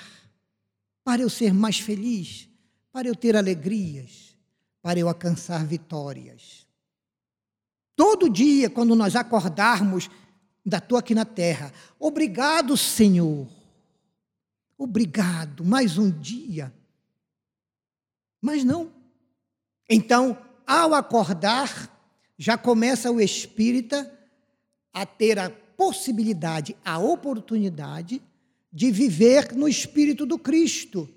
para 1.03 1.21
eu 1.21 1.29
ser 1.29 1.53
mais 1.53 1.79
feliz, 1.79 2.49
para 2.95 3.09
eu 3.09 3.15
ter 3.15 3.35
alegrias, 3.35 4.37
para 4.81 4.97
eu 4.97 5.09
alcançar 5.09 5.65
vitórias. 5.65 6.65
Todo 7.93 8.29
dia, 8.29 8.69
quando 8.69 8.95
nós 8.95 9.17
acordarmos, 9.17 10.09
da 10.65 10.79
tua 10.79 10.99
aqui 10.99 11.13
na 11.13 11.25
terra, 11.25 11.73
obrigado, 11.99 12.77
Senhor. 12.77 13.49
Obrigado, 14.77 15.65
mais 15.65 15.97
um 15.97 16.09
dia. 16.09 16.73
Mas 18.41 18.63
não. 18.63 18.89
Então, 19.89 20.37
ao 20.65 20.93
acordar, 20.93 21.91
já 22.37 22.57
começa 22.57 23.11
o 23.11 23.19
espírita 23.19 24.09
a 24.93 25.05
ter 25.05 25.37
a 25.37 25.49
possibilidade, 25.49 26.77
a 26.85 26.97
oportunidade 26.97 28.21
de 28.71 28.89
viver 28.89 29.53
no 29.53 29.67
espírito 29.67 30.25
do 30.25 30.39
Cristo. 30.39 31.13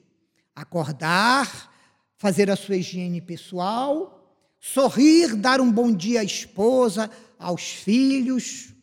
Acordar, 0.59 1.73
fazer 2.17 2.51
a 2.51 2.57
sua 2.57 2.77
higiene 2.77 3.21
pessoal, 3.21 4.37
sorrir, 4.59 5.37
dar 5.37 5.61
um 5.61 5.71
bom 5.71 5.93
dia 5.95 6.21
à 6.21 6.25
esposa, 6.25 7.09
aos 7.39 7.63
filhos, 7.63 8.75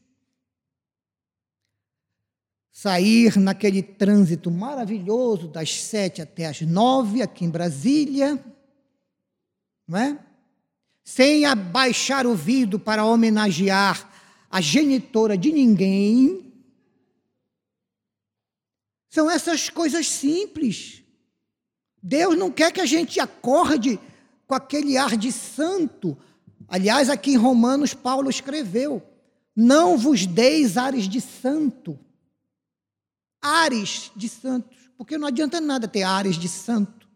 sair 2.71 3.37
naquele 3.37 3.83
trânsito 3.83 4.49
maravilhoso 4.49 5.49
das 5.49 5.81
sete 5.81 6.21
até 6.21 6.45
as 6.45 6.61
nove 6.61 7.21
aqui 7.21 7.43
em 7.43 7.49
Brasília, 7.49 8.41
não 9.85 9.99
é? 9.99 10.19
Sem 11.03 11.45
abaixar 11.45 12.25
o 12.25 12.33
vidro 12.35 12.79
para 12.79 13.05
homenagear 13.05 14.09
a 14.49 14.61
genitora 14.61 15.37
de 15.37 15.51
ninguém. 15.51 16.53
São 19.09 19.29
essas 19.29 19.69
coisas 19.69 20.07
simples. 20.07 21.04
Deus 22.07 22.37
não 22.37 22.51
quer 22.51 22.71
que 22.71 22.79
a 22.79 22.85
gente 22.85 23.19
acorde 23.19 23.99
com 24.45 24.53
aquele 24.53 24.95
ar 24.95 25.17
de 25.17 25.31
santo. 25.31 26.15
Aliás, 26.67 27.09
aqui 27.09 27.31
em 27.31 27.35
Romanos, 27.35 27.95
Paulo 27.95 28.29
escreveu: 28.29 29.01
Não 29.55 29.97
vos 29.97 30.27
deis 30.27 30.77
ares 30.77 31.09
de 31.09 31.19
santo. 31.19 31.99
Ares 33.41 34.11
de 34.15 34.29
santos. 34.29 34.91
Porque 34.95 35.17
não 35.17 35.27
adianta 35.27 35.59
nada 35.59 35.87
ter 35.87 36.03
ares 36.03 36.35
de 36.35 36.47
santo. 36.47 37.09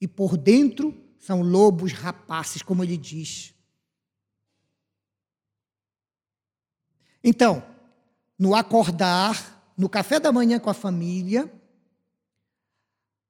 E 0.00 0.06
por 0.06 0.36
dentro 0.36 0.94
são 1.18 1.42
lobos 1.42 1.92
rapaces, 1.92 2.62
como 2.62 2.84
ele 2.84 2.96
diz. 2.96 3.52
Então, 7.24 7.60
no 8.38 8.54
acordar, 8.54 9.72
no 9.76 9.88
café 9.88 10.20
da 10.20 10.30
manhã 10.30 10.60
com 10.60 10.70
a 10.70 10.74
família, 10.74 11.52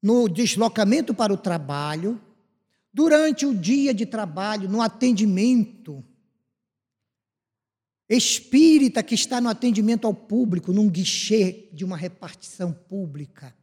no 0.02 0.28
deslocamento 0.28 1.14
para 1.14 1.32
o 1.32 1.36
trabalho, 1.36 2.20
durante 2.92 3.44
o 3.44 3.54
dia 3.54 3.92
de 3.92 4.06
trabalho, 4.06 4.68
no 4.68 4.80
atendimento, 4.80 6.04
espírita 8.08 9.02
que 9.02 9.14
está 9.14 9.40
no 9.40 9.48
atendimento 9.48 10.06
ao 10.06 10.14
público, 10.14 10.72
num 10.72 10.88
guichê 10.88 11.68
de 11.72 11.84
uma 11.84 11.96
repartição 11.96 12.72
pública. 12.72 13.54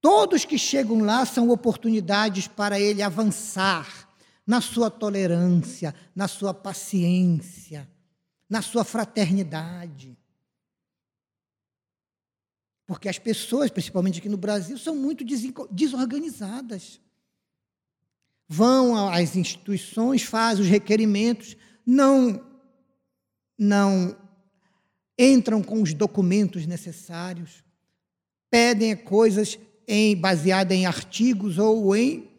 Todos 0.00 0.44
que 0.44 0.58
chegam 0.58 1.00
lá 1.00 1.26
são 1.26 1.50
oportunidades 1.50 2.46
para 2.46 2.78
ele 2.78 3.02
avançar 3.02 4.08
na 4.46 4.60
sua 4.60 4.88
tolerância, 4.88 5.94
na 6.14 6.28
sua 6.28 6.54
paciência 6.54 7.88
na 8.48 8.62
sua 8.62 8.84
fraternidade. 8.84 10.16
Porque 12.86 13.08
as 13.08 13.18
pessoas, 13.18 13.70
principalmente 13.70 14.20
aqui 14.20 14.28
no 14.28 14.36
Brasil, 14.36 14.78
são 14.78 14.94
muito 14.94 15.24
desorganizadas. 15.70 17.00
Vão 18.48 19.08
às 19.08 19.34
instituições, 19.34 20.22
fazem 20.22 20.64
os 20.64 20.70
requerimentos, 20.70 21.56
não 21.84 22.44
não 23.58 24.14
entram 25.18 25.62
com 25.62 25.80
os 25.80 25.94
documentos 25.94 26.66
necessários, 26.66 27.64
pedem 28.50 28.94
coisas 28.94 29.58
em, 29.88 30.14
baseadas 30.14 30.76
em 30.76 30.84
artigos 30.84 31.56
ou 31.58 31.96
em 31.96 32.30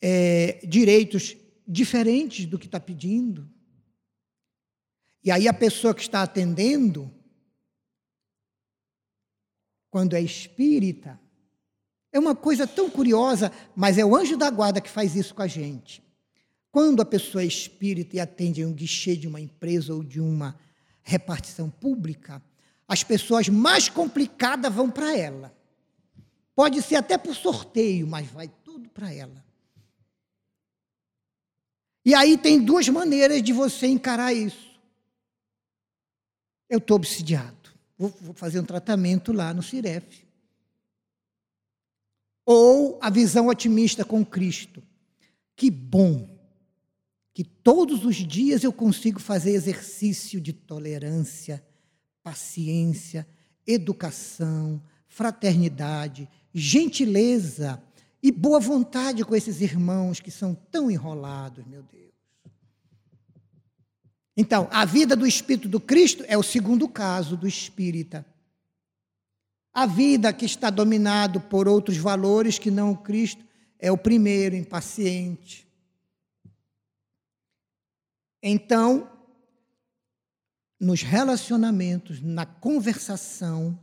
é, 0.00 0.64
direitos 0.66 1.36
diferentes 1.68 2.46
do 2.46 2.58
que 2.58 2.66
está 2.66 2.80
pedindo. 2.80 3.48
E 5.22 5.30
aí 5.30 5.46
a 5.46 5.52
pessoa 5.52 5.94
que 5.94 6.00
está 6.00 6.22
atendendo, 6.22 7.12
quando 9.92 10.14
é 10.14 10.22
espírita, 10.22 11.20
é 12.10 12.18
uma 12.18 12.34
coisa 12.34 12.66
tão 12.66 12.88
curiosa, 12.88 13.52
mas 13.76 13.98
é 13.98 14.04
o 14.04 14.16
anjo 14.16 14.38
da 14.38 14.48
guarda 14.48 14.80
que 14.80 14.88
faz 14.88 15.14
isso 15.14 15.34
com 15.34 15.42
a 15.42 15.46
gente. 15.46 16.02
Quando 16.70 17.02
a 17.02 17.04
pessoa 17.04 17.42
é 17.42 17.46
espírita 17.46 18.16
e 18.16 18.20
atende 18.20 18.64
um 18.64 18.72
guichê 18.72 19.14
de 19.14 19.28
uma 19.28 19.38
empresa 19.38 19.92
ou 19.92 20.02
de 20.02 20.18
uma 20.18 20.58
repartição 21.02 21.68
pública, 21.68 22.42
as 22.88 23.04
pessoas 23.04 23.50
mais 23.50 23.90
complicadas 23.90 24.72
vão 24.72 24.90
para 24.90 25.14
ela. 25.14 25.54
Pode 26.54 26.80
ser 26.80 26.96
até 26.96 27.18
por 27.18 27.34
sorteio, 27.34 28.06
mas 28.06 28.26
vai 28.28 28.48
tudo 28.48 28.88
para 28.88 29.12
ela. 29.12 29.44
E 32.02 32.14
aí 32.14 32.38
tem 32.38 32.58
duas 32.64 32.88
maneiras 32.88 33.42
de 33.42 33.52
você 33.52 33.86
encarar 33.88 34.32
isso. 34.32 34.80
Eu 36.66 36.78
estou 36.78 36.96
obsidiado. 36.96 37.61
Vou, 38.10 38.34
fazer 38.34 38.58
um 38.58 38.64
tratamento 38.64 39.32
lá 39.32 39.54
no 39.54 39.62
Ciref. 39.62 40.26
Ou 42.44 42.98
a 43.00 43.08
visão 43.08 43.46
otimista 43.46 44.04
com 44.04 44.24
Cristo. 44.24 44.82
Que 45.54 45.70
bom 45.70 46.28
que 47.32 47.44
todos 47.44 48.04
os 48.04 48.16
dias 48.16 48.64
eu 48.64 48.72
consigo 48.72 49.20
fazer 49.20 49.52
exercício 49.52 50.40
de 50.40 50.52
tolerância, 50.52 51.64
paciência, 52.24 53.26
educação, 53.64 54.82
fraternidade, 55.06 56.28
gentileza 56.52 57.80
e 58.20 58.32
boa 58.32 58.58
vontade 58.58 59.24
com 59.24 59.36
esses 59.36 59.60
irmãos 59.60 60.18
que 60.18 60.30
são 60.30 60.54
tão 60.54 60.90
enrolados, 60.90 61.64
meu 61.66 61.84
Deus. 61.84 62.11
Então, 64.36 64.68
a 64.70 64.84
vida 64.84 65.14
do 65.14 65.26
Espírito 65.26 65.68
do 65.68 65.78
Cristo 65.78 66.24
é 66.26 66.36
o 66.38 66.42
segundo 66.42 66.88
caso 66.88 67.36
do 67.36 67.46
espírita. 67.46 68.24
A 69.74 69.86
vida 69.86 70.32
que 70.32 70.44
está 70.44 70.70
dominado 70.70 71.40
por 71.40 71.68
outros 71.68 71.96
valores 71.96 72.58
que 72.58 72.70
não 72.70 72.92
o 72.92 72.96
Cristo 72.96 73.44
é 73.78 73.90
o 73.90 73.98
primeiro, 73.98 74.54
impaciente. 74.54 75.66
Então, 78.42 79.10
nos 80.80 81.02
relacionamentos, 81.02 82.20
na 82.20 82.44
conversação 82.44 83.78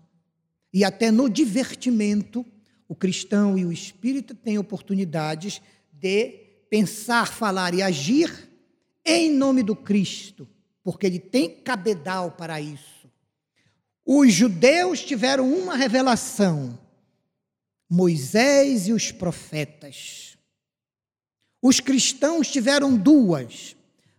e 0.74 0.84
até 0.84 1.12
no 1.12 1.30
divertimento, 1.30 2.46
o 2.88 2.96
cristão 2.96 3.58
e 3.58 3.66
o 3.66 3.72
espírita 3.72 4.34
têm 4.36 4.58
oportunidades 4.58 5.62
de 5.94 6.30
pensar, 6.70 7.28
falar 7.28 7.74
e 7.74 7.82
agir 7.82 8.49
em 9.10 9.32
nome 9.32 9.64
do 9.64 9.76
Cristo, 9.76 10.48
porque 10.84 11.06
ele 11.06 11.20
tem 11.20 11.50
cabedal 11.50 12.32
para 12.32 12.62
isso. 12.62 13.10
Os 14.06 14.34
judeus 14.34 15.02
tiveram 15.02 15.52
uma 15.52 15.76
revelação: 15.76 16.78
Moisés 17.90 18.88
e 18.88 18.94
os 18.94 19.12
profetas. 19.12 20.38
Os 21.62 21.80
cristãos 21.80 22.48
tiveram 22.48 22.96
duas: 22.96 23.76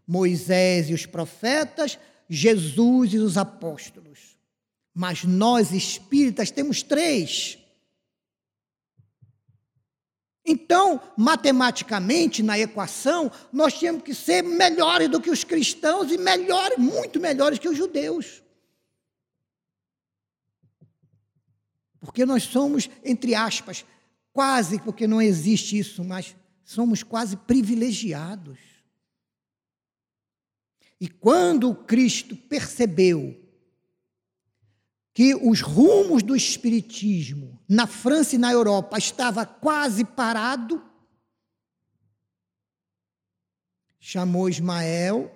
Moisés 0.06 0.90
e 0.90 0.94
os 0.94 1.06
profetas, 1.06 1.98
Jesus 2.28 3.14
e 3.14 3.18
os 3.18 3.36
apóstolos. 3.36 4.36
Mas 4.92 5.24
nós 5.24 5.72
espíritas 5.72 6.50
temos 6.50 6.82
três. 6.82 7.59
Então, 10.44 11.00
matematicamente, 11.16 12.42
na 12.42 12.58
equação, 12.58 13.30
nós 13.52 13.78
tínhamos 13.78 14.02
que 14.02 14.14
ser 14.14 14.42
melhores 14.42 15.08
do 15.08 15.20
que 15.20 15.30
os 15.30 15.44
cristãos 15.44 16.10
e 16.10 16.16
melhores, 16.16 16.78
muito 16.78 17.20
melhores 17.20 17.58
que 17.58 17.68
os 17.68 17.76
judeus. 17.76 18.42
Porque 22.00 22.24
nós 22.24 22.44
somos, 22.44 22.88
entre 23.04 23.34
aspas, 23.34 23.84
quase, 24.32 24.80
porque 24.80 25.06
não 25.06 25.20
existe 25.20 25.78
isso, 25.78 26.02
mas 26.02 26.34
somos 26.64 27.02
quase 27.02 27.36
privilegiados. 27.36 28.58
E 30.98 31.08
quando 31.08 31.74
Cristo 31.74 32.34
percebeu 32.34 33.38
que 35.20 35.34
os 35.34 35.60
rumos 35.60 36.22
do 36.22 36.34
espiritismo 36.34 37.60
na 37.68 37.86
França 37.86 38.36
e 38.36 38.38
na 38.38 38.50
Europa 38.50 38.96
estava 38.96 39.44
quase 39.44 40.02
parado, 40.02 40.82
chamou 43.98 44.48
Ismael 44.48 45.30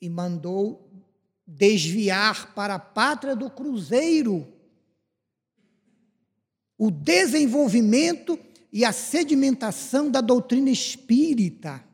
e 0.00 0.08
mandou 0.08 0.90
desviar 1.46 2.52
para 2.56 2.74
a 2.74 2.78
pátria 2.80 3.36
do 3.36 3.48
cruzeiro 3.48 4.52
o 6.76 6.90
desenvolvimento 6.90 8.36
e 8.72 8.84
a 8.84 8.90
sedimentação 8.90 10.10
da 10.10 10.20
doutrina 10.20 10.70
espírita. 10.70 11.84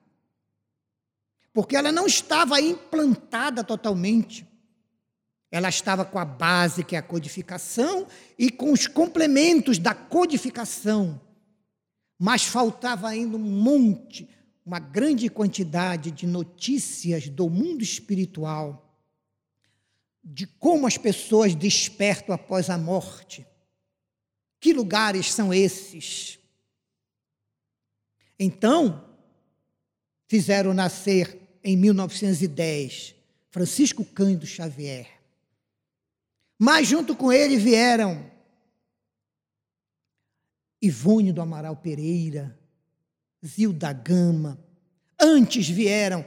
Porque 1.53 1.77
ela 1.77 1.93
não 1.93 2.07
estava 2.07 2.59
implantada 2.63 3.63
totalmente. 3.63 4.48
Ela 5.51 5.69
estava 5.69 6.05
com 6.05 6.19
a 6.19 6.25
base, 6.25 6.85
que 6.85 6.95
é 6.95 6.99
a 6.99 7.03
codificação, 7.03 8.07
e 8.39 8.51
com 8.51 8.71
os 8.73 8.87
complementos 8.87 9.79
da 9.79 9.95
codificação. 9.95 11.21
Mas 12.19 12.45
faltava 12.45 13.09
ainda 13.09 13.37
um 13.37 13.41
monte, 13.41 14.29
uma 14.65 14.79
grande 14.79 15.29
quantidade 15.31 16.11
de 16.11 16.27
notícias 16.27 17.29
do 17.29 17.49
mundo 17.49 17.83
espiritual, 17.83 18.85
de 20.23 20.47
como 20.47 20.87
as 20.87 20.99
pessoas 20.99 21.55
despertam 21.55 22.35
após 22.35 22.69
a 22.69 22.77
morte. 22.77 23.47
Que 24.61 24.75
lugares 24.75 25.33
são 25.33 25.55
esses? 25.55 26.39
Então, 28.39 29.09
fizeram 30.27 30.75
nascer 30.75 31.39
em 31.65 31.77
1910 31.77 33.15
Francisco 33.51 34.05
Cândido 34.05 34.47
Xavier 34.47 35.18
mas 36.59 36.89
junto 36.89 37.15
com 37.15 37.33
ele 37.33 37.57
vieram 37.57 38.29
Ivone 40.83 41.33
do 41.33 41.41
Amaral 41.41 41.77
Pereira, 41.77 42.59
Zilda 43.45 43.93
Gama. 43.93 44.59
Antes 45.21 45.69
vieram 45.69 46.25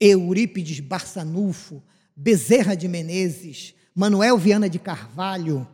Eurípides 0.00 0.80
Barçanufo, 0.80 1.82
Bezerra 2.14 2.74
de 2.74 2.88
Menezes, 2.88 3.74
Manuel 3.94 4.36
Viana 4.38 4.68
de 4.68 4.78
Carvalho, 4.78 5.66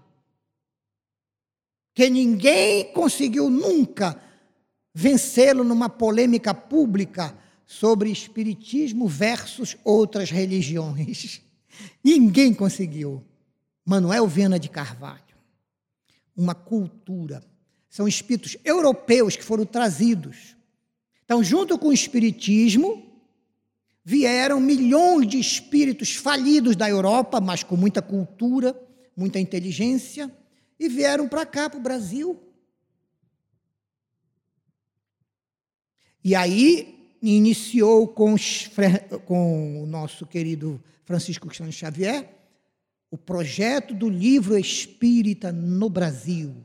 que 1.94 2.08
ninguém 2.08 2.92
conseguiu 2.92 3.50
nunca 3.50 4.20
vencê-lo 4.94 5.64
numa 5.64 5.88
polêmica 5.88 6.54
pública 6.54 7.36
sobre 7.66 8.10
espiritismo 8.10 9.08
versus 9.08 9.76
outras 9.82 10.30
religiões. 10.30 11.40
Ninguém 12.04 12.52
conseguiu. 12.52 13.24
Manuel 13.84 14.26
Viana 14.26 14.58
de 14.58 14.68
Carvalho. 14.68 15.20
Uma 16.36 16.54
cultura. 16.54 17.42
São 17.88 18.08
espíritos 18.08 18.56
europeus 18.64 19.36
que 19.36 19.44
foram 19.44 19.66
trazidos. 19.66 20.56
Então, 21.24 21.42
junto 21.42 21.78
com 21.78 21.88
o 21.88 21.92
espiritismo, 21.92 23.10
vieram 24.04 24.60
milhões 24.60 25.28
de 25.28 25.38
espíritos 25.38 26.16
falidos 26.16 26.74
da 26.74 26.88
Europa, 26.88 27.40
mas 27.40 27.62
com 27.62 27.76
muita 27.76 28.00
cultura, 28.00 28.78
muita 29.16 29.38
inteligência, 29.38 30.30
e 30.78 30.88
vieram 30.88 31.28
para 31.28 31.44
cá, 31.44 31.68
para 31.68 31.78
o 31.78 31.82
Brasil. 31.82 32.40
E 36.24 36.34
aí 36.34 37.16
iniciou 37.20 38.08
com, 38.08 38.32
os, 38.32 38.70
com 39.26 39.82
o 39.82 39.86
nosso 39.86 40.26
querido 40.26 40.82
Francisco 41.04 41.46
Cristiano 41.46 41.72
Xavier 41.72 42.41
o 43.12 43.18
projeto 43.18 43.92
do 43.92 44.08
livro 44.08 44.58
espírita 44.58 45.52
no 45.52 45.90
Brasil. 45.90 46.64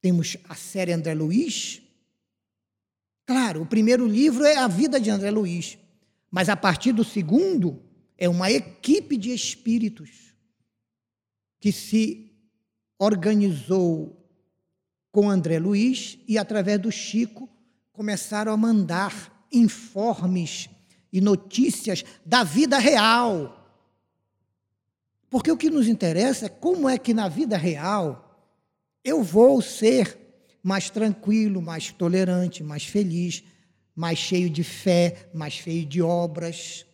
Temos 0.00 0.36
a 0.48 0.54
série 0.54 0.92
André 0.92 1.14
Luiz. 1.14 1.82
Claro, 3.26 3.62
o 3.62 3.66
primeiro 3.66 4.06
livro 4.06 4.44
é 4.44 4.56
a 4.56 4.68
vida 4.68 5.00
de 5.00 5.10
André 5.10 5.32
Luiz, 5.32 5.76
mas 6.30 6.48
a 6.48 6.54
partir 6.54 6.92
do 6.92 7.02
segundo 7.02 7.82
é 8.16 8.28
uma 8.28 8.52
equipe 8.52 9.16
de 9.16 9.34
espíritos 9.34 10.32
que 11.58 11.72
se 11.72 12.30
organizou 12.96 14.24
com 15.10 15.28
André 15.28 15.58
Luiz 15.58 16.20
e, 16.28 16.38
através 16.38 16.78
do 16.78 16.92
Chico, 16.92 17.48
começaram 17.92 18.52
a 18.52 18.56
mandar 18.56 19.44
informes 19.50 20.68
e 21.12 21.20
notícias 21.20 22.04
da 22.24 22.44
vida 22.44 22.78
real 22.78 23.63
porque 25.34 25.50
o 25.50 25.56
que 25.56 25.68
nos 25.68 25.88
interessa 25.88 26.46
é 26.46 26.48
como 26.48 26.88
é 26.88 26.96
que 26.96 27.12
na 27.12 27.28
vida 27.28 27.56
real 27.56 28.38
eu 29.02 29.20
vou 29.20 29.60
ser 29.60 30.16
mais 30.62 30.90
tranquilo, 30.90 31.60
mais 31.60 31.90
tolerante, 31.90 32.62
mais 32.62 32.84
feliz, 32.84 33.42
mais 33.96 34.16
cheio 34.16 34.48
de 34.48 34.62
fé, 34.62 35.28
mais 35.34 35.54
cheio 35.54 35.84
de 35.84 36.00
obras. 36.00 36.86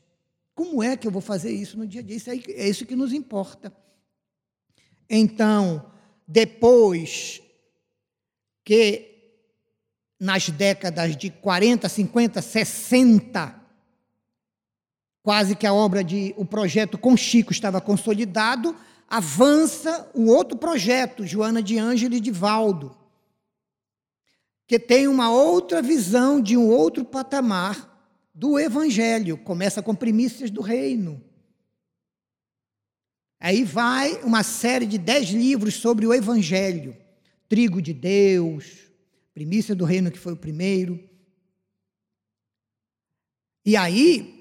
Como 0.55 0.83
é 0.83 0.97
que 0.97 1.07
eu 1.07 1.11
vou 1.11 1.21
fazer 1.21 1.53
isso 1.53 1.77
no 1.77 1.87
dia 1.87 2.01
a 2.01 2.03
dia? 2.03 2.17
Isso 2.17 2.31
é 2.31 2.67
isso 2.67 2.87
que 2.87 2.97
nos 2.97 3.13
importa. 3.13 3.71
Então, 5.07 5.93
depois 6.27 7.43
que 8.65 9.35
nas 10.19 10.49
décadas 10.49 11.15
de 11.15 11.29
40, 11.29 11.87
50, 11.91 12.41
60, 12.41 13.60
quase 15.23 15.55
que 15.55 15.67
a 15.67 15.73
obra 15.73 16.03
de 16.03 16.35
o 16.37 16.45
projeto 16.45 16.97
com 16.97 17.17
Chico 17.17 17.53
estava 17.53 17.81
consolidado, 17.81 18.75
avança 19.09 20.11
o 20.15 20.27
outro 20.27 20.57
projeto, 20.57 21.27
Joana 21.27 21.63
de 21.63 21.79
Ângelo 21.79 22.15
e 22.15 22.21
de 22.21 22.31
Valdo, 22.31 22.97
que 24.67 24.79
tem 24.79 25.09
uma 25.09 25.33
outra 25.33 25.83
visão 25.83 26.41
de 26.41 26.57
um 26.57 26.69
outro 26.69 27.05
patamar 27.05 27.89
do 28.33 28.59
evangelho, 28.59 29.37
começa 29.37 29.83
com 29.83 29.95
primícias 29.95 30.51
do 30.51 30.63
reino. 30.63 31.23
Aí 33.39 33.65
vai 33.65 34.23
uma 34.23 34.43
série 34.43 34.87
de 34.87 34.97
dez 34.97 35.31
livros 35.31 35.75
sobre 35.75 36.07
o 36.07 36.15
evangelho, 36.15 36.97
trigo 37.49 37.83
de 37.83 37.93
Deus, 37.93 38.91
primícia 39.35 39.75
do 39.75 39.85
reino 39.85 40.11
que 40.11 40.19
foi 40.19 40.35
o 40.35 40.37
primeiro. 40.37 41.03
E 43.65 43.77
aí 43.77 44.40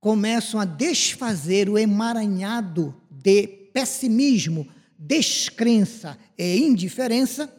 começam 0.00 0.60
a 0.60 0.64
desfazer 0.64 1.68
o 1.68 1.78
emaranhado 1.78 2.94
de 3.10 3.46
pessimismo, 3.72 4.66
descrença 4.98 6.18
e 6.36 6.58
indiferença 6.58 7.52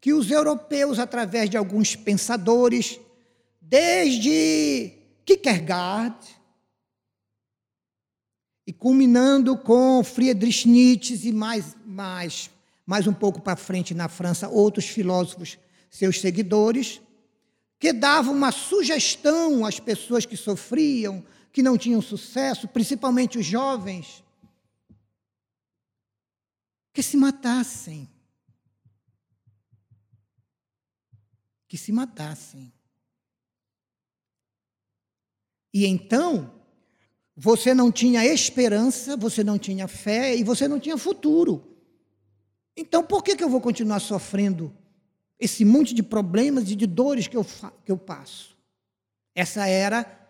que 0.00 0.12
os 0.12 0.30
europeus, 0.30 0.98
através 0.98 1.50
de 1.50 1.56
alguns 1.56 1.96
pensadores, 1.96 3.00
desde 3.60 4.92
Kierkegaard, 5.24 6.16
e 8.66 8.72
culminando 8.72 9.56
com 9.56 10.04
Friedrich 10.04 10.68
Nietzsche 10.68 11.18
e 11.26 11.32
mais, 11.32 11.74
mais, 11.86 12.50
mais 12.84 13.06
um 13.06 13.14
pouco 13.14 13.40
para 13.40 13.56
frente 13.56 13.94
na 13.94 14.08
França, 14.08 14.46
outros 14.46 14.84
filósofos, 14.86 15.58
seus 15.90 16.20
seguidores, 16.20 17.00
que 17.80 17.94
davam 17.94 18.34
uma 18.34 18.52
sugestão 18.52 19.64
às 19.64 19.80
pessoas 19.80 20.26
que 20.26 20.36
sofriam, 20.36 21.24
que 21.58 21.62
não 21.62 21.76
tinham 21.76 22.00
sucesso, 22.00 22.68
principalmente 22.68 23.36
os 23.36 23.44
jovens, 23.44 24.22
que 26.92 27.02
se 27.02 27.16
matassem. 27.16 28.08
Que 31.66 31.76
se 31.76 31.90
matassem. 31.90 32.72
E 35.74 35.84
então, 35.84 36.62
você 37.34 37.74
não 37.74 37.90
tinha 37.90 38.24
esperança, 38.24 39.16
você 39.16 39.42
não 39.42 39.58
tinha 39.58 39.88
fé 39.88 40.36
e 40.36 40.44
você 40.44 40.68
não 40.68 40.78
tinha 40.78 40.96
futuro. 40.96 41.76
Então, 42.76 43.02
por 43.02 43.24
que, 43.24 43.34
que 43.34 43.42
eu 43.42 43.50
vou 43.50 43.60
continuar 43.60 43.98
sofrendo 43.98 44.72
esse 45.40 45.64
monte 45.64 45.92
de 45.92 46.04
problemas 46.04 46.70
e 46.70 46.76
de 46.76 46.86
dores 46.86 47.26
que 47.26 47.36
eu, 47.36 47.44
que 47.84 47.90
eu 47.90 47.98
passo? 47.98 48.56
Essa 49.34 49.66
era 49.66 50.27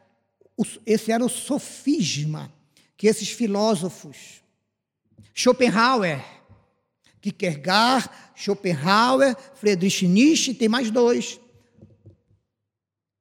esse 0.85 1.13
era 1.13 1.25
o 1.25 1.29
sofisma 1.29 2.53
que 2.97 3.07
esses 3.07 3.31
filósofos, 3.31 4.43
Schopenhauer, 5.33 6.25
Kierkegaard, 7.21 8.11
Schopenhauer, 8.35 9.37
Friedrich 9.55 10.07
Nietzsche, 10.07 10.55
tem 10.55 10.69
mais 10.69 10.91
dois, 10.91 11.41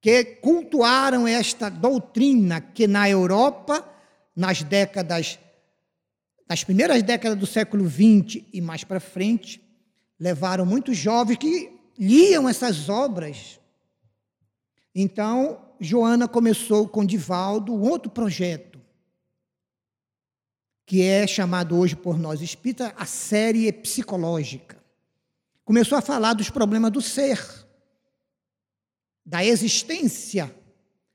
que 0.00 0.24
cultuaram 0.24 1.26
esta 1.26 1.68
doutrina 1.68 2.60
que 2.60 2.86
na 2.86 3.08
Europa, 3.08 3.86
nas 4.34 4.62
décadas, 4.62 5.38
nas 6.48 6.64
primeiras 6.64 7.02
décadas 7.02 7.38
do 7.38 7.46
século 7.46 7.88
XX 7.88 8.44
e 8.52 8.60
mais 8.60 8.84
para 8.84 9.00
frente, 9.00 9.60
levaram 10.18 10.64
muitos 10.64 10.96
jovens 10.96 11.36
que 11.38 11.70
liam 11.98 12.48
essas 12.48 12.88
obras. 12.88 13.57
Então, 15.00 15.60
Joana 15.78 16.26
começou 16.26 16.88
com 16.88 17.06
Divaldo 17.06 17.72
um 17.72 17.88
outro 17.88 18.10
projeto, 18.10 18.80
que 20.84 21.02
é 21.02 21.24
chamado 21.24 21.78
hoje 21.78 21.94
por 21.94 22.18
nós 22.18 22.40
espírita 22.40 22.92
a 22.96 23.06
série 23.06 23.72
psicológica. 23.72 24.76
Começou 25.64 25.96
a 25.96 26.02
falar 26.02 26.32
dos 26.32 26.50
problemas 26.50 26.90
do 26.90 27.00
ser, 27.00 27.38
da 29.24 29.44
existência, 29.44 30.52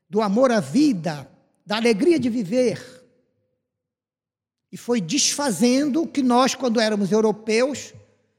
do 0.08 0.22
amor 0.22 0.50
à 0.50 0.60
vida, 0.60 1.30
da 1.66 1.76
alegria 1.76 2.18
de 2.18 2.30
viver. 2.30 2.82
E 4.72 4.78
foi 4.78 4.98
desfazendo 4.98 6.04
o 6.04 6.08
que 6.08 6.22
nós, 6.22 6.54
quando 6.54 6.80
éramos 6.80 7.12
europeus, 7.12 7.92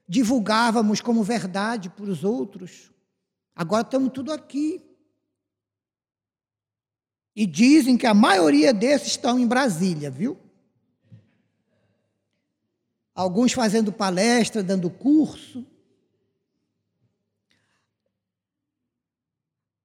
divulgávamos 0.09 1.01
como 1.01 1.21
verdade 1.21 1.87
para 1.87 2.05
os 2.05 2.23
outros. 2.23 2.91
Agora 3.55 3.83
estamos 3.83 4.11
tudo 4.11 4.33
aqui. 4.33 4.83
E 7.35 7.45
dizem 7.45 7.97
que 7.97 8.07
a 8.07 8.13
maioria 8.13 8.73
desses 8.73 9.09
estão 9.09 9.37
em 9.37 9.45
Brasília, 9.45 10.09
viu? 10.09 10.37
Alguns 13.13 13.51
fazendo 13.51 13.91
palestra, 13.91 14.63
dando 14.63 14.89
curso. 14.89 15.65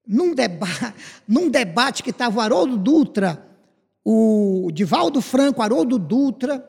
Num, 0.06 0.34
deba 0.34 0.66
num 1.26 1.48
debate 1.48 2.02
que 2.02 2.10
estava 2.10 2.38
o 2.38 2.40
Haroldo 2.40 2.76
Dutra, 2.76 3.48
o 4.04 4.70
Divaldo 4.72 5.20
Franco, 5.20 5.62
Haroldo 5.62 5.98
Dutra, 5.98 6.68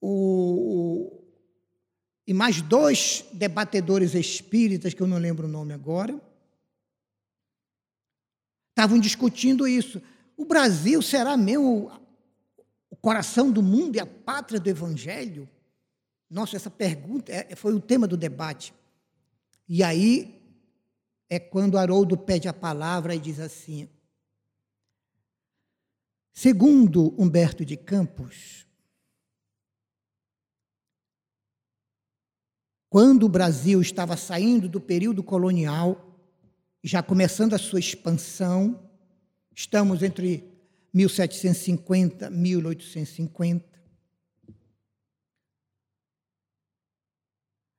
o, 0.00 0.08
o, 0.08 1.24
e 2.26 2.32
mais 2.32 2.60
dois 2.60 3.24
debatedores 3.32 4.14
espíritas, 4.14 4.94
que 4.94 5.02
eu 5.02 5.06
não 5.06 5.18
lembro 5.18 5.46
o 5.46 5.50
nome 5.50 5.72
agora, 5.72 6.20
estavam 8.76 9.00
discutindo 9.00 9.66
isso. 9.66 10.02
O 10.36 10.44
Brasil 10.44 11.00
será 11.00 11.34
mesmo 11.34 11.90
o 12.90 12.96
coração 12.96 13.50
do 13.50 13.62
mundo 13.62 13.96
e 13.96 14.00
a 14.00 14.04
pátria 14.04 14.60
do 14.60 14.68
Evangelho? 14.68 15.48
Nossa, 16.28 16.56
essa 16.56 16.70
pergunta 16.70 17.32
é, 17.32 17.56
foi 17.56 17.72
o 17.72 17.80
tema 17.80 18.06
do 18.06 18.18
debate. 18.18 18.74
E 19.66 19.82
aí 19.82 20.38
é 21.30 21.38
quando 21.38 21.78
Haroldo 21.78 22.18
pede 22.18 22.48
a 22.48 22.52
palavra 22.52 23.14
e 23.14 23.18
diz 23.18 23.40
assim: 23.40 23.88
segundo 26.30 27.14
Humberto 27.18 27.64
de 27.64 27.78
Campos, 27.78 28.66
quando 32.90 33.24
o 33.24 33.28
Brasil 33.30 33.80
estava 33.80 34.18
saindo 34.18 34.68
do 34.68 34.82
período 34.82 35.22
colonial, 35.22 36.05
já 36.82 37.02
começando 37.02 37.54
a 37.54 37.58
sua 37.58 37.80
expansão. 37.80 38.90
Estamos 39.54 40.02
entre 40.02 40.44
1750 40.92 42.26
e 42.26 42.30
1850. 42.30 43.76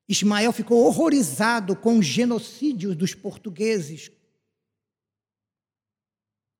Ismael 0.10 0.54
ficou 0.54 0.86
horrorizado 0.86 1.76
com 1.76 1.98
o 1.98 2.04
genocídio 2.04 2.96
dos 2.96 3.14
portugueses, 3.14 4.10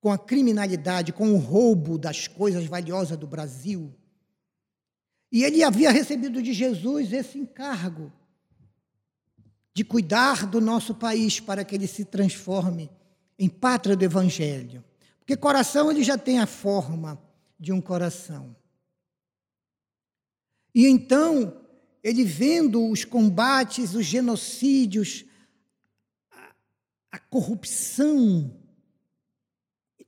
com 0.02 0.12
a 0.12 0.18
criminalidade, 0.18 1.14
com 1.14 1.32
o 1.32 1.38
roubo 1.38 1.98
das 1.98 2.28
coisas 2.28 2.66
valiosas 2.66 3.18
do 3.18 3.26
Brasil. 3.26 3.94
E 5.32 5.44
ele 5.44 5.64
havia 5.64 5.92
recebido 5.92 6.42
de 6.42 6.54
Jesus 6.54 7.14
esse 7.14 7.38
encargo 7.38 8.12
de 9.78 9.84
cuidar 9.86 10.48
do 10.48 10.60
nosso 10.60 10.96
país 10.96 11.40
para 11.40 11.64
que 11.64 11.76
ele 11.76 11.86
se 11.86 12.04
transforme 12.04 12.90
em 13.38 13.48
pátria 13.48 13.96
do 13.96 14.04
evangelho. 14.04 14.84
Porque 15.20 15.38
coração 15.38 15.92
ele 15.92 16.04
já 16.04 16.18
tem 16.18 16.40
a 16.40 16.48
forma 16.48 17.22
de 17.60 17.72
um 17.72 17.80
coração. 17.80 18.56
E 20.74 20.88
então, 20.88 21.62
ele 22.04 22.24
vendo 22.24 22.90
os 22.90 23.06
combates, 23.06 23.94
os 23.94 24.04
genocídios, 24.04 25.26
a, 27.12 27.20
corrupção 27.20 28.60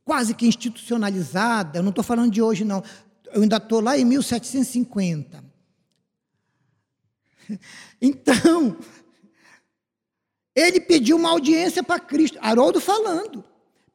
quase 0.03 0.33
que 0.33 0.47
institucionalizada, 0.47 1.77
eu 1.77 1.83
não 1.83 1.91
estou 1.91 2.03
falando 2.03 2.31
de 2.31 2.41
hoje, 2.41 2.65
não, 2.65 2.83
eu 3.31 3.43
ainda 3.43 3.57
estou 3.57 3.81
lá 3.81 3.95
em 3.95 4.03
1750. 4.03 5.47
Então, 8.01 8.77
ele 10.59 10.79
pediu 10.79 11.17
uma 11.17 11.29
audiência 11.29 11.83
para 11.83 11.99
Cristo, 11.99 12.37
Haroldo 12.41 12.79
falando, 12.81 13.43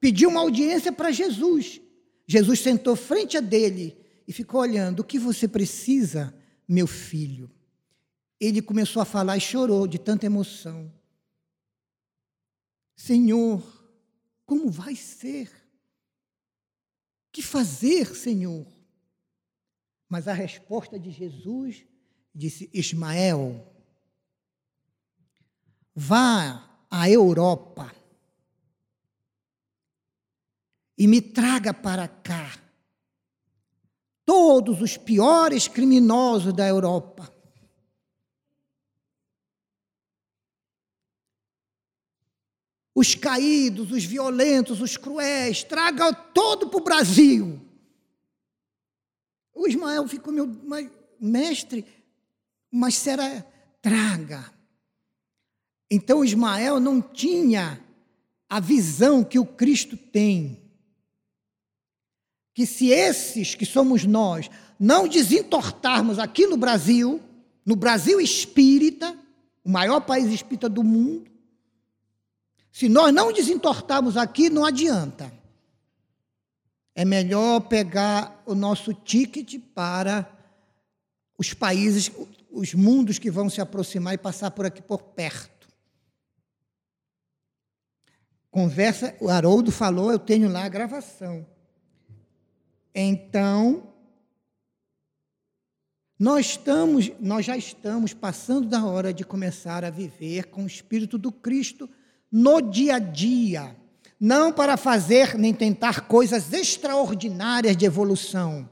pediu 0.01 0.29
uma 0.29 0.41
audiência 0.41 0.93
para 0.93 1.11
Jesus. 1.11 1.81
Jesus 2.27 2.61
sentou 2.61 2.97
frente 2.97 3.37
a 3.37 3.41
dele 3.41 3.97
e 4.27 4.33
ficou 4.33 4.61
olhando: 4.61 5.01
O 5.01 5.05
que 5.05 5.19
você 5.19 5.47
precisa, 5.47 6.35
meu 6.67 6.87
filho? 6.87 7.51
ele 8.41 8.61
começou 8.61 9.01
a 9.01 9.07
falar 9.07 9.37
e 9.37 9.41
chorou 9.41 9.87
de 9.87 9.99
tanta 9.99 10.27
emoção. 10.27 10.93
Senhor, 12.95 13.63
como 14.45 14.71
vai 14.71 14.95
ser? 14.95 15.51
Que 17.33 17.43
fazer, 17.43 18.15
Senhor? 18.15 18.67
Mas 20.09 20.29
a 20.29 20.33
resposta 20.33 20.99
de 20.99 21.11
Jesus 21.11 21.85
disse: 22.35 22.71
Ismael, 22.73 23.74
vá 25.95 26.69
à 26.91 27.09
Europa 27.09 27.95
e 30.97 31.07
me 31.07 31.21
traga 31.21 31.75
para 31.75 32.09
cá 32.09 32.59
todos 34.25 34.81
os 34.81 34.97
piores 34.97 35.69
criminosos 35.69 36.53
da 36.53 36.67
Europa. 36.67 37.33
Os 42.95 43.15
caídos, 43.15 43.91
os 43.91 44.05
violentos, 44.05 44.81
os 44.81 44.97
cruéis, 44.97 45.65
traga 45.65 46.13
todo 46.13 46.69
para 46.69 46.81
o 46.81 46.85
Brasil. 46.85 47.61
O 49.53 49.67
Ismael 49.67 50.07
ficou 50.07 50.33
meu 50.33 50.47
mestre, 51.19 51.85
mas 52.71 52.95
será 52.95 53.45
traga. 53.83 54.54
Então 55.95 56.25
Ismael 56.25 56.81
não 56.81 57.01
tinha 57.01 57.81
a 58.49 58.59
visão 58.59 59.23
que 59.23 59.39
o 59.39 59.47
Cristo 59.47 59.97
tem. 59.97 60.59
Que 62.53 62.67
se 62.67 62.89
esses 62.89 63.55
que 63.55 63.65
somos 63.65 64.05
nós 64.05 64.51
não 64.79 65.07
desentortarmos 65.07 66.19
aqui 66.19 66.49
no 66.49 66.57
Brasil, 66.57 67.23
no 67.65 67.77
Brasil 67.77 68.21
espírita, 68.21 69.17
o 69.63 69.71
maior 69.71 70.01
país 70.01 70.33
espírita 70.33 70.69
do 70.69 70.83
mundo, 70.83 71.31
se 72.73 72.89
nós 72.89 73.15
não 73.15 73.33
desentortarmos 73.33 74.17
aqui, 74.17 74.51
não 74.51 74.65
adianta. 74.65 75.33
É 76.93 77.05
melhor 77.05 77.61
pegar 77.61 78.43
o 78.45 78.55
nosso 78.57 78.93
ticket 78.93 79.61
para 79.73 80.29
os 81.39 81.55
países, 81.55 82.11
os 82.51 82.75
mundos 82.75 83.17
que 83.17 83.31
vão 83.31 83.49
se 83.49 83.61
aproximar 83.61 84.15
e 84.15 84.19
passar 84.19 84.51
por 84.51 84.67
aqui 84.67 84.83
por 84.83 85.01
perto. 85.01 85.54
Conversa, 88.55 89.17
o 89.19 89.29
Haroldo 89.29 89.73
falou, 89.73 90.13
eu 90.13 90.19
tenho 90.21 90.49
lá 90.49 90.65
a 90.65 90.69
gravação. 90.69 91.45
Então, 92.95 93.93
nós 96.17 96.51
estamos, 96.51 97.11
nós 97.19 97.45
já 97.45 97.57
estamos 97.57 98.15
passando 98.15 98.69
da 98.69 98.87
hora 98.87 99.13
de 99.13 99.25
começar 99.25 99.85
a 99.85 99.91
viver 99.91 100.45
com 100.51 100.63
o 100.63 100.69
espírito 100.69 101.19
do 101.19 101.33
Cristo 101.33 101.91
no 102.31 102.61
dia 102.61 102.95
a 102.95 102.99
dia, 103.01 103.77
não 104.21 104.53
para 104.53 104.77
fazer 104.77 105.37
nem 105.37 105.53
tentar 105.53 106.03
coisas 106.03 106.53
extraordinárias 106.53 107.77
de 107.77 107.85
evolução, 107.85 108.71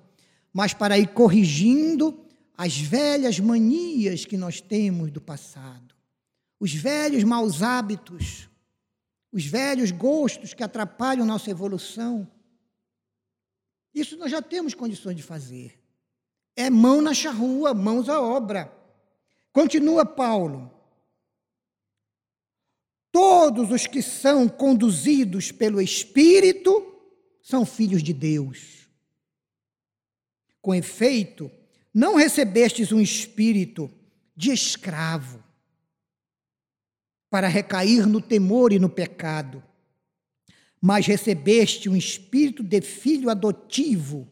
mas 0.53 0.73
para 0.73 0.97
ir 0.97 1.09
corrigindo 1.09 2.25
as 2.57 2.79
velhas 2.79 3.41
manias 3.41 4.25
que 4.25 4.37
nós 4.37 4.61
temos 4.61 5.11
do 5.11 5.21
passado, 5.21 5.93
os 6.61 6.73
velhos 6.73 7.25
maus 7.25 7.65
hábitos, 7.65 8.49
os 9.33 9.47
velhos 9.47 9.91
gostos 9.91 10.53
que 10.53 10.63
atrapalham 10.63 11.25
nossa 11.25 11.51
evolução. 11.51 12.31
Isso 13.95 14.17
nós 14.17 14.31
já 14.31 14.43
temos 14.43 14.75
condições 14.75 15.17
de 15.17 15.23
fazer. 15.23 15.81
É 16.55 16.69
mão 16.69 17.01
na 17.01 17.15
charrua, 17.15 17.73
mãos 17.73 18.09
à 18.09 18.21
obra. 18.21 18.71
Continua 19.53 20.05
Paulo. 20.05 20.71
Todos 23.11 23.71
os 23.71 23.87
que 23.87 24.03
são 24.03 24.49
conduzidos 24.49 25.51
pelo 25.51 25.81
Espírito 25.81 26.89
são 27.43 27.65
filhos 27.65 28.03
de 28.03 28.13
Deus. 28.13 28.89
Com 30.61 30.75
efeito, 30.75 31.51
não 31.93 32.15
recebestes 32.15 32.93
um 32.93 33.01
espírito 33.01 33.91
de 34.37 34.53
escravo 34.53 35.43
para 37.33 37.49
recair 37.49 38.07
no 38.07 38.21
temor 38.21 38.75
e 38.75 38.79
no 38.79 38.91
pecado, 38.91 39.65
mas 40.79 41.07
recebeste 41.07 41.89
um 41.89 41.97
espírito 41.97 42.63
de 42.63 42.83
filho 42.83 43.31
adotivo, 43.31 44.29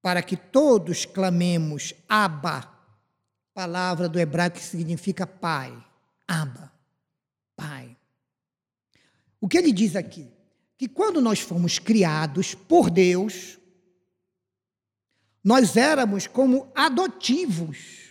para 0.00 0.22
que 0.22 0.36
todos 0.36 1.04
clamemos 1.04 1.92
Abba, 2.08 2.72
palavra 3.52 4.08
do 4.08 4.20
hebraico 4.20 4.58
que 4.58 4.62
significa 4.62 5.26
pai, 5.26 5.76
Abba, 6.28 6.72
pai. 7.56 7.96
O 9.40 9.48
que 9.48 9.58
ele 9.58 9.72
diz 9.72 9.96
aqui? 9.96 10.30
Que 10.78 10.86
quando 10.86 11.20
nós 11.20 11.40
fomos 11.40 11.80
criados 11.80 12.54
por 12.54 12.90
Deus, 12.90 13.58
nós 15.42 15.76
éramos 15.76 16.28
como 16.28 16.70
adotivos 16.76 18.03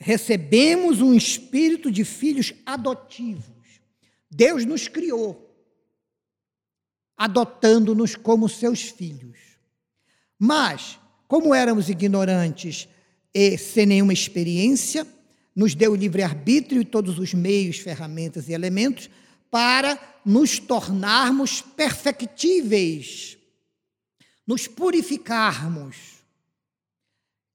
recebemos 0.00 1.02
um 1.02 1.14
espírito 1.14 1.90
de 1.90 2.04
filhos 2.04 2.54
adotivos. 2.64 3.44
Deus 4.30 4.64
nos 4.64 4.88
criou, 4.88 5.54
adotando-nos 7.16 8.16
como 8.16 8.48
seus 8.48 8.80
filhos. 8.80 9.38
Mas, 10.38 10.98
como 11.28 11.54
éramos 11.54 11.90
ignorantes 11.90 12.88
e 13.34 13.58
sem 13.58 13.84
nenhuma 13.84 14.14
experiência, 14.14 15.06
nos 15.54 15.74
deu 15.74 15.92
o 15.92 15.96
livre-arbítrio 15.96 16.80
e 16.80 16.86
todos 16.86 17.18
os 17.18 17.34
meios, 17.34 17.76
ferramentas 17.78 18.48
e 18.48 18.52
elementos 18.54 19.10
para 19.50 20.00
nos 20.24 20.58
tornarmos 20.58 21.60
perfectíveis, 21.60 23.36
nos 24.46 24.66
purificarmos 24.66 26.09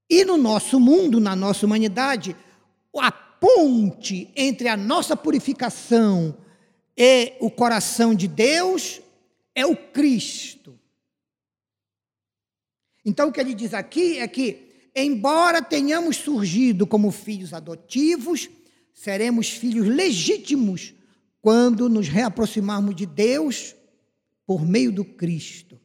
e 0.10 0.24
no 0.24 0.38
nosso 0.38 0.80
mundo, 0.80 1.20
na 1.20 1.36
nossa 1.36 1.66
humanidade, 1.66 2.36
a 2.98 3.12
ponte 3.12 4.32
entre 4.36 4.68
a 4.68 4.78
nossa 4.78 5.16
purificação 5.16 6.38
e 6.96 7.34
o 7.40 7.50
coração 7.50 8.16
de 8.16 8.28
Deus 8.28 9.02
é 9.54 9.66
o 9.66 9.76
Cristo. 9.76 10.80
Então, 13.04 13.30
o 13.30 13.32
que 13.32 13.40
ele 13.40 13.54
diz 13.54 13.74
aqui 13.74 14.18
é 14.18 14.28
que, 14.28 14.90
embora 14.96 15.62
tenhamos 15.62 16.18
surgido 16.18 16.88
como 16.88 17.12
filhos 17.12 17.54
adotivos, 17.54 18.50
seremos 18.94 19.50
filhos 19.50 19.88
legítimos 19.88 20.94
quando 21.42 21.90
nos 21.90 22.08
reaproximarmos 22.08 22.96
de 22.96 23.06
Deus 23.06 23.76
por 24.46 24.66
meio 24.66 24.92
do 24.92 25.04
Cristo. 25.04 25.80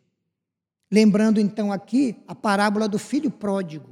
Lembrando 0.91 1.41
então 1.41 1.73
aqui 1.73 2.17
a 2.27 2.35
parábola 2.35 2.89
do 2.89 2.99
filho 2.99 3.31
pródigo 3.31 3.90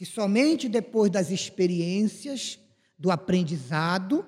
que 0.00 0.06
somente 0.06 0.66
depois 0.66 1.10
das 1.10 1.30
experiências, 1.30 2.58
do 2.98 3.10
aprendizado, 3.10 4.24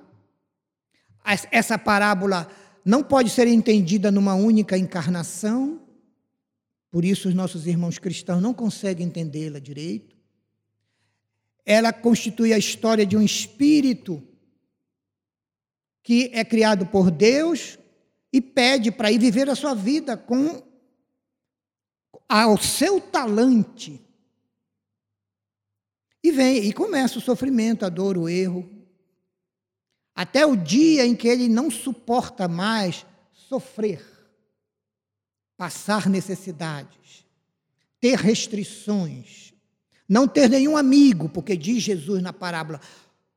essa 1.51 1.79
parábola 1.79 2.47
não 2.85 3.03
pode 3.03 3.31
ser 3.31 3.47
entendida 3.47 4.11
numa 4.11 4.35
única 4.35 4.77
encarnação, 4.77 5.81
por 6.91 7.07
isso 7.07 7.27
os 7.27 7.35
nossos 7.35 7.67
irmãos 7.67 7.99
cristãos 7.99 8.43
não 8.43 8.53
conseguem 8.53 9.07
entendê-la 9.07 9.59
direito. 9.59 10.15
Ela 11.65 11.91
constitui 11.91 12.53
a 12.53 12.59
história 12.59 13.07
de 13.07 13.17
um 13.17 13.23
espírito 13.23 14.23
que 16.03 16.31
é 16.35 16.45
criado 16.45 16.85
por 16.85 17.11
Deus 17.11 17.79
e 18.31 18.43
pede 18.43 18.93
para 18.93 19.11
ir 19.11 19.19
viver 19.19 19.49
a 19.49 19.55
sua 19.55 19.73
vida 19.73 20.19
com 20.19 20.63
ao 22.29 22.59
seu 22.59 23.01
talante 23.01 24.02
e 26.23 26.31
vem, 26.31 26.65
e 26.65 26.73
começa 26.73 27.19
o 27.19 27.23
sofrimento, 27.23 27.85
a 27.85 27.89
dor, 27.89 28.17
o 28.17 28.29
erro. 28.29 28.69
Até 30.15 30.47
o 30.47 30.55
dia 30.55 31.05
em 31.05 31.17
que 31.17 31.27
ele 31.27 31.49
não 31.49 31.71
suporta 31.71 32.47
mais 32.47 33.05
sofrer, 33.33 34.05
passar 35.57 36.09
necessidades, 36.09 37.27
ter 38.01 38.19
restrições, 38.19 39.53
não 40.09 40.29
ter 40.29 40.49
nenhum 40.49 40.77
amigo, 40.77 41.29
porque 41.29 41.57
diz 41.57 41.83
Jesus 41.83 42.23
na 42.23 42.33
parábola: 42.33 42.81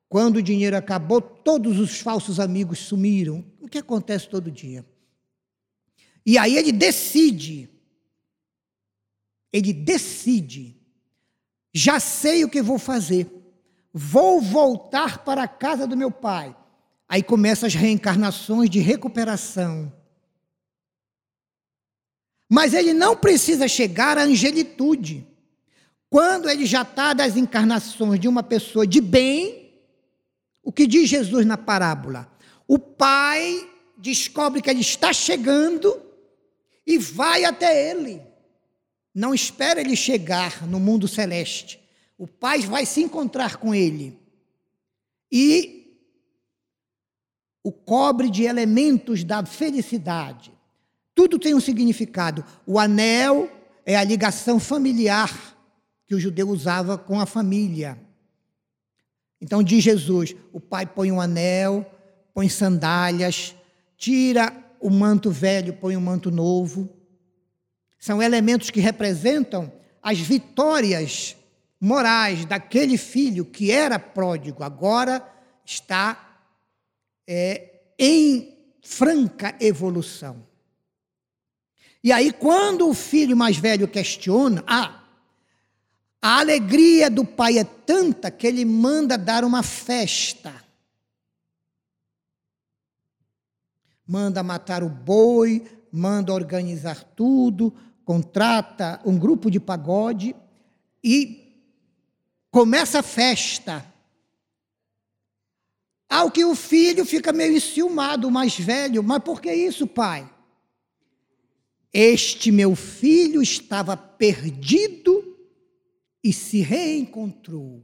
quando 0.08 0.38
o 0.38 0.44
dinheiro 0.44 0.78
acabou, 0.78 1.22
todos 1.22 1.80
os 1.80 2.00
falsos 2.00 2.40
amigos 2.40 2.80
sumiram. 2.80 3.44
O 3.60 3.68
que 3.68 3.78
acontece 3.78 4.30
todo 4.30 4.52
dia? 4.52 4.86
E 6.26 6.38
aí 6.38 6.58
ele 6.58 6.72
decide, 6.72 7.70
ele 9.52 9.72
decide 9.74 10.76
já 11.78 12.00
sei 12.00 12.46
o 12.46 12.50
que 12.50 12.62
vou 12.62 12.80
fazer. 12.80 13.30
Vou 13.94 14.40
voltar 14.40 15.26
para 15.26 15.44
a 15.44 15.48
casa 15.48 15.86
do 15.86 15.98
meu 15.98 16.10
pai. 16.10 16.56
Aí 17.06 17.22
começam 17.22 17.68
as 17.68 17.74
reencarnações 17.74 18.70
de 18.70 18.80
recuperação. 18.80 19.92
Mas 22.50 22.74
ele 22.74 22.94
não 22.94 23.18
precisa 23.18 23.68
chegar 23.68 24.18
à 24.18 24.24
angelitude. 24.24 25.28
Quando 26.10 26.50
ele 26.50 26.66
já 26.66 26.84
está 26.84 27.12
das 27.12 27.36
encarnações 27.36 28.22
de 28.22 28.28
uma 28.30 28.42
pessoa 28.42 28.88
de 28.88 29.02
bem, 29.02 29.74
o 30.64 30.72
que 30.72 30.88
diz 30.88 31.10
Jesus 31.10 31.46
na 31.46 31.58
parábola? 31.58 32.32
O 32.66 32.80
pai 32.80 33.70
descobre 33.98 34.62
que 34.62 34.70
ele 34.70 34.80
está 34.80 35.12
chegando 35.12 36.02
e 36.88 36.98
vai 36.98 37.44
até 37.44 37.92
ele. 37.92 38.22
Não 39.16 39.34
espera 39.34 39.80
ele 39.80 39.96
chegar 39.96 40.68
no 40.68 40.78
mundo 40.78 41.08
celeste. 41.08 41.80
O 42.18 42.28
pai 42.28 42.60
vai 42.60 42.86
se 42.86 43.02
encontrar 43.02 43.56
com 43.56 43.74
ele. 43.74 44.20
E 45.32 46.00
o 47.64 47.72
cobre 47.72 48.30
de 48.30 48.44
elementos 48.44 49.24
da 49.24 49.46
felicidade. 49.46 50.52
Tudo 51.16 51.40
tem 51.40 51.56
um 51.56 51.62
significado. 51.62 52.44
O 52.68 52.78
anel 52.78 53.50
é 53.86 53.96
a 53.96 54.04
ligação 54.04 54.60
familiar 54.60 55.56
que 56.06 56.14
o 56.14 56.20
judeu 56.20 56.50
usava 56.50 56.98
com 56.98 57.20
a 57.20 57.26
família. 57.26 57.98
Então 59.40 59.64
diz 59.64 59.84
Jesus: 59.84 60.36
o 60.52 60.60
pai 60.60 60.86
põe 60.86 61.12
um 61.12 61.22
anel, 61.22 61.90
põe 62.34 62.50
sandálias, 62.50 63.56
tira 63.98 64.54
o 64.80 64.90
manto 64.90 65.32
velho, 65.32 65.74
põe 65.74 65.96
um 65.96 66.02
manto 66.02 66.30
novo. 66.30 66.90
São 68.06 68.22
elementos 68.22 68.70
que 68.70 68.80
representam 68.80 69.74
as 70.00 70.20
vitórias 70.20 71.36
morais 71.82 72.46
daquele 72.46 73.00
filho 73.00 73.44
que 73.44 73.72
era 73.72 73.98
pródigo, 73.98 74.64
agora 74.64 75.28
está 75.66 76.40
é, 77.26 77.82
em 77.98 78.56
franca 78.80 79.56
evolução. 79.60 80.46
E 82.04 82.12
aí, 82.12 82.32
quando 82.32 82.88
o 82.88 82.94
filho 82.94 83.36
mais 83.36 83.58
velho 83.58 83.88
questiona, 83.88 84.64
ah, 84.68 85.02
a 86.22 86.42
alegria 86.42 87.10
do 87.10 87.26
pai 87.26 87.58
é 87.58 87.64
tanta 87.64 88.30
que 88.30 88.46
ele 88.46 88.66
manda 88.66 89.18
dar 89.18 89.44
uma 89.44 89.64
festa. 89.64 90.54
Manda 94.06 94.44
matar 94.44 94.84
o 94.84 94.90
boi, 94.90 95.66
manda 95.92 96.32
organizar 96.32 97.04
tudo, 97.04 97.74
contrata 98.06 99.02
um 99.04 99.18
grupo 99.18 99.50
de 99.50 99.60
pagode 99.60 100.36
e 101.04 101.60
começa 102.52 103.00
a 103.00 103.04
festa. 103.04 103.86
Ao 106.08 106.32
que 106.32 106.46
o 106.46 106.56
filho 106.56 107.04
fica 107.04 107.34
meio 107.34 107.58
enciumado, 107.58 108.30
mais 108.32 108.58
velho, 108.58 109.04
mas 109.04 109.24
por 109.24 109.42
que 109.42 109.52
isso, 109.52 109.88
pai? 109.88 110.32
Este 111.92 112.52
meu 112.52 112.76
filho 112.76 113.42
estava 113.42 113.98
perdido 113.98 115.38
e 116.24 116.32
se 116.32 116.62
reencontrou. 116.62 117.84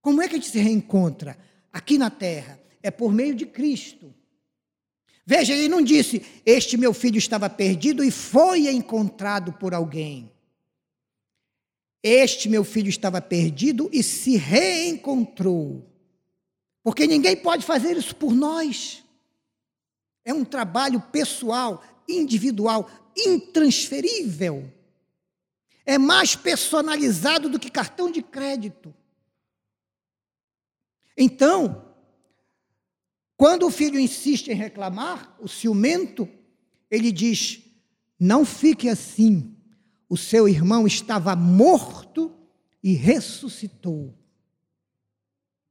Como 0.00 0.20
é 0.20 0.28
que 0.28 0.34
a 0.34 0.38
gente 0.38 0.50
se 0.50 0.58
reencontra? 0.58 1.38
Aqui 1.72 1.96
na 1.96 2.10
terra. 2.10 2.60
É 2.82 2.90
por 2.90 3.12
meio 3.12 3.34
de 3.34 3.46
Cristo. 3.46 4.12
Veja, 5.24 5.52
ele 5.52 5.68
não 5.68 5.82
disse: 5.82 6.24
Este 6.44 6.76
meu 6.76 6.92
filho 6.92 7.18
estava 7.18 7.48
perdido 7.48 8.02
e 8.02 8.10
foi 8.10 8.68
encontrado 8.68 9.52
por 9.52 9.72
alguém. 9.72 10.30
Este 12.02 12.48
meu 12.48 12.64
filho 12.64 12.88
estava 12.88 13.20
perdido 13.20 13.88
e 13.92 14.02
se 14.02 14.36
reencontrou. 14.36 15.88
Porque 16.82 17.06
ninguém 17.06 17.36
pode 17.36 17.64
fazer 17.64 17.96
isso 17.96 18.16
por 18.16 18.34
nós. 18.34 19.04
É 20.24 20.34
um 20.34 20.44
trabalho 20.44 21.00
pessoal, 21.00 21.82
individual, 22.08 22.90
intransferível. 23.16 24.72
É 25.86 25.96
mais 25.98 26.34
personalizado 26.34 27.48
do 27.48 27.58
que 27.58 27.70
cartão 27.70 28.10
de 28.10 28.22
crédito. 28.22 28.92
Então, 31.16 31.91
quando 33.42 33.66
o 33.66 33.72
filho 33.72 33.98
insiste 33.98 34.52
em 34.52 34.54
reclamar, 34.54 35.36
o 35.40 35.48
ciumento, 35.48 36.28
ele 36.88 37.10
diz: 37.10 37.60
Não 38.16 38.44
fique 38.44 38.88
assim. 38.88 39.56
O 40.08 40.16
seu 40.16 40.48
irmão 40.48 40.86
estava 40.86 41.34
morto 41.34 42.32
e 42.80 42.92
ressuscitou. 42.92 44.16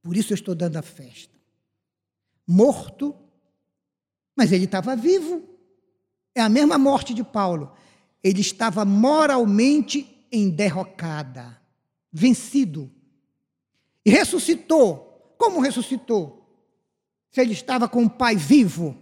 Por 0.02 0.14
isso 0.14 0.34
eu 0.34 0.34
estou 0.34 0.54
dando 0.54 0.76
a 0.76 0.82
festa. 0.82 1.34
Morto, 2.46 3.16
mas 4.36 4.52
ele 4.52 4.66
estava 4.66 4.94
vivo. 4.94 5.42
É 6.34 6.42
a 6.42 6.50
mesma 6.50 6.76
morte 6.76 7.14
de 7.14 7.24
Paulo. 7.24 7.72
Ele 8.22 8.42
estava 8.42 8.84
moralmente 8.84 10.26
enderrocada, 10.30 11.58
vencido. 12.12 12.92
E 14.04 14.10
ressuscitou. 14.10 15.34
Como 15.38 15.58
ressuscitou? 15.58 16.41
Se 17.32 17.40
ele 17.40 17.52
estava 17.52 17.88
com 17.88 18.04
o 18.04 18.10
Pai 18.10 18.36
vivo, 18.36 18.96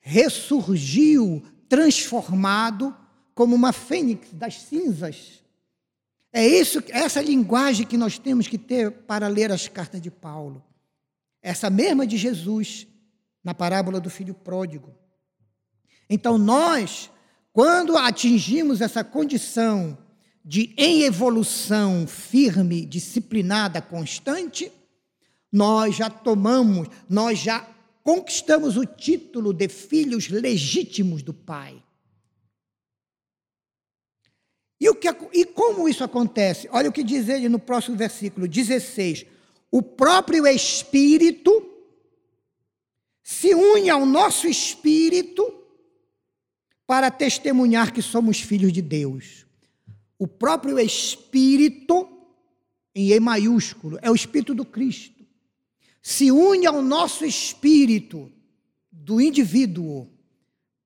ressurgiu 0.00 1.42
transformado 1.68 2.94
como 3.34 3.54
uma 3.54 3.72
fênix 3.72 4.32
das 4.32 4.60
cinzas. 4.60 5.42
É 6.32 6.46
isso, 6.46 6.82
essa 6.88 7.22
linguagem 7.22 7.86
que 7.86 7.96
nós 7.96 8.18
temos 8.18 8.48
que 8.48 8.58
ter 8.58 8.90
para 8.90 9.28
ler 9.28 9.52
as 9.52 9.68
cartas 9.68 10.00
de 10.00 10.10
Paulo. 10.10 10.62
Essa 11.40 11.70
mesma 11.70 12.06
de 12.06 12.16
Jesus 12.16 12.86
na 13.44 13.54
parábola 13.54 14.00
do 14.00 14.10
filho 14.10 14.34
pródigo. 14.34 14.92
Então, 16.10 16.36
nós, 16.36 17.10
quando 17.52 17.96
atingimos 17.96 18.80
essa 18.80 19.04
condição 19.04 19.96
de 20.44 20.74
em 20.76 21.02
evolução 21.02 22.06
firme, 22.06 22.84
disciplinada, 22.84 23.80
constante, 23.80 24.72
nós 25.52 25.94
já 25.94 26.08
tomamos, 26.08 26.88
nós 27.08 27.38
já 27.38 27.68
conquistamos 28.02 28.76
o 28.76 28.86
título 28.86 29.52
de 29.52 29.68
filhos 29.68 30.28
legítimos 30.28 31.22
do 31.22 31.34
Pai. 31.34 31.82
E, 34.80 34.88
o 34.88 34.94
que, 34.96 35.08
e 35.32 35.44
como 35.44 35.88
isso 35.88 36.02
acontece? 36.02 36.68
Olha 36.72 36.88
o 36.88 36.92
que 36.92 37.04
diz 37.04 37.28
ele 37.28 37.48
no 37.48 37.58
próximo 37.58 37.96
versículo 37.96 38.48
16. 38.48 39.26
O 39.70 39.80
próprio 39.80 40.44
Espírito 40.46 41.68
se 43.22 43.54
une 43.54 43.88
ao 43.88 44.04
nosso 44.04 44.48
espírito 44.48 45.60
para 46.84 47.10
testemunhar 47.10 47.92
que 47.92 48.02
somos 48.02 48.40
filhos 48.40 48.72
de 48.72 48.82
Deus. 48.82 49.46
O 50.18 50.26
próprio 50.26 50.78
Espírito, 50.78 52.08
em 52.94 53.12
E 53.12 53.20
maiúsculo, 53.20 53.98
é 54.02 54.10
o 54.10 54.14
Espírito 54.14 54.54
do 54.54 54.64
Cristo. 54.64 55.21
Se 56.02 56.30
une 56.30 56.66
ao 56.66 56.82
nosso 56.82 57.24
espírito 57.24 58.30
do 58.90 59.20
indivíduo 59.20 60.10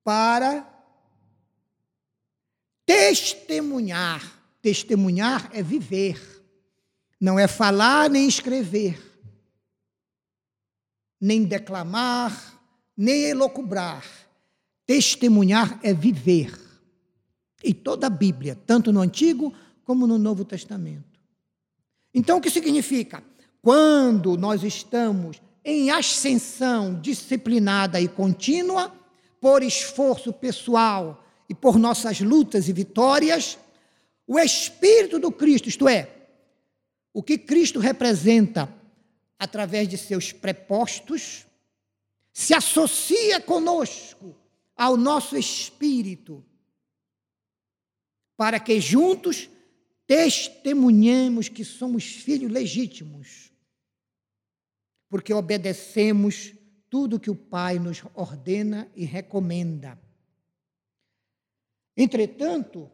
para 0.03 0.65
testemunhar. 2.85 4.35
Testemunhar 4.61 5.49
é 5.53 5.63
viver, 5.63 6.19
não 7.21 7.39
é 7.39 7.47
falar 7.47 8.09
nem 8.09 8.27
escrever, 8.27 8.99
nem 11.21 11.45
declamar, 11.45 12.59
nem 12.97 13.23
elocubrar 13.23 14.03
Testemunhar 14.87 15.77
é 15.83 15.93
viver. 15.93 16.57
E 17.61 17.73
toda 17.73 18.07
a 18.07 18.09
Bíblia, 18.09 18.55
tanto 18.55 18.93
no 18.93 19.01
Antigo 19.01 19.53
como 19.83 20.07
no 20.07 20.17
Novo 20.17 20.45
Testamento. 20.45 21.19
Então, 22.13 22.37
o 22.37 22.41
que 22.41 22.49
significa? 22.49 23.21
Quando 23.61 24.37
nós 24.37 24.63
estamos 24.63 25.41
em 25.63 25.89
ascensão 25.89 26.99
disciplinada 26.99 27.99
e 27.99 28.07
contínua, 28.07 28.93
por 29.39 29.61
esforço 29.61 30.33
pessoal 30.33 31.23
e 31.49 31.53
por 31.53 31.77
nossas 31.77 32.19
lutas 32.19 32.67
e 32.67 32.73
vitórias, 32.73 33.57
o 34.25 34.39
Espírito 34.39 35.19
do 35.19 35.31
Cristo, 35.31 35.69
isto 35.69 35.87
é, 35.87 36.11
o 37.13 37.23
que 37.23 37.37
Cristo 37.37 37.79
representa 37.79 38.71
através 39.39 39.87
de 39.87 39.97
seus 39.97 40.31
prepostos, 40.31 41.45
se 42.33 42.53
associa 42.53 43.39
conosco 43.39 44.35
ao 44.75 44.95
nosso 44.95 45.35
espírito, 45.35 46.45
para 48.35 48.59
que 48.59 48.79
juntos 48.79 49.49
testemunhemos 50.05 51.49
que 51.49 51.65
somos 51.65 52.05
filhos 52.05 52.51
legítimos, 52.51 53.46
porque 55.09 55.33
obedecemos 55.33 56.53
tudo 56.89 57.19
que 57.19 57.29
o 57.29 57.35
Pai 57.35 57.79
nos 57.79 58.03
ordena 58.13 58.89
e 58.95 59.05
recomenda. 59.05 59.99
Entretanto, 61.95 62.89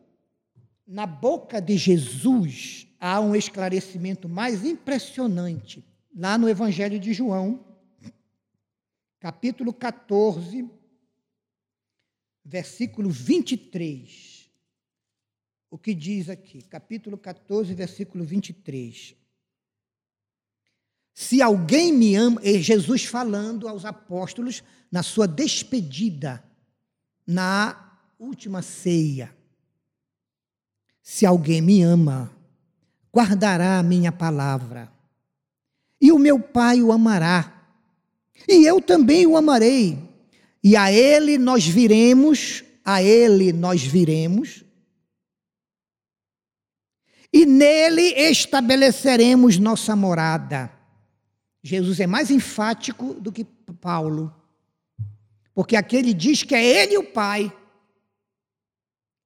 na 0.85 1.05
boca 1.05 1.61
de 1.61 1.77
Jesus 1.77 2.87
há 2.99 3.19
um 3.19 3.35
esclarecimento 3.35 4.29
mais 4.29 4.63
impressionante, 4.63 5.83
lá 6.15 6.37
no 6.37 6.47
Evangelho 6.47 6.99
de 6.99 7.13
João, 7.13 7.65
capítulo 9.19 9.73
14, 9.73 10.69
versículo 12.43 13.09
23. 13.09 14.49
O 15.69 15.77
que 15.77 15.93
diz 15.93 16.29
aqui? 16.29 16.61
Capítulo 16.61 17.17
14, 17.17 17.73
versículo 17.73 18.23
23. 18.23 19.15
Se 21.13 21.41
alguém 21.41 21.93
me 21.93 22.15
ama, 22.15 22.41
é 22.43 22.53
Jesus 22.53 23.05
falando 23.05 23.67
aos 23.67 23.85
apóstolos 23.85 24.63
na 24.91 25.03
sua 25.03 25.27
despedida, 25.27 26.43
na 27.25 27.97
última 28.19 28.61
ceia. 28.61 29.35
Se 31.01 31.25
alguém 31.25 31.61
me 31.61 31.81
ama, 31.81 32.31
guardará 33.13 33.77
a 33.77 33.83
minha 33.83 34.11
palavra, 34.11 34.91
e 36.01 36.11
o 36.11 36.17
meu 36.17 36.39
Pai 36.39 36.81
o 36.81 36.91
amará, 36.91 37.67
e 38.47 38.65
eu 38.65 38.81
também 38.81 39.27
o 39.27 39.37
amarei, 39.37 39.99
e 40.63 40.75
a 40.75 40.91
ele 40.91 41.37
nós 41.37 41.65
viremos, 41.65 42.63
a 42.83 43.03
ele 43.03 43.53
nós 43.53 43.83
viremos, 43.83 44.63
e 47.31 47.45
nele 47.45 48.13
estabeleceremos 48.15 49.57
nossa 49.57 49.95
morada. 49.95 50.82
Jesus 51.63 52.01
é 52.01 52.05
mais 52.05 52.29
enfático 52.29 53.13
do 53.13 53.31
que 53.31 53.45
Paulo, 53.79 54.35
porque 55.53 55.77
aquele 55.77 56.13
diz 56.13 56.43
que 56.43 56.53
é 56.53 56.61
ele 56.61 56.97
o 56.97 57.11
Pai. 57.11 57.55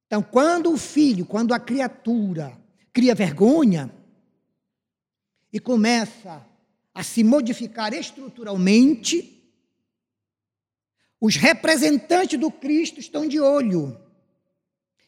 Então, 0.06 0.22
quando 0.22 0.72
o 0.72 0.78
filho, 0.78 1.26
quando 1.26 1.54
a 1.54 1.60
criatura 1.60 2.56
cria 2.94 3.16
vergonha 3.16 3.92
e 5.52 5.60
começa 5.60 6.46
a 6.94 7.02
se 7.02 7.24
modificar 7.24 7.92
estruturalmente, 7.92 9.34
os 11.20 11.36
representantes 11.36 12.40
do 12.40 12.52
Cristo 12.52 13.00
estão 13.00 13.28
de 13.28 13.40
olho. 13.40 14.00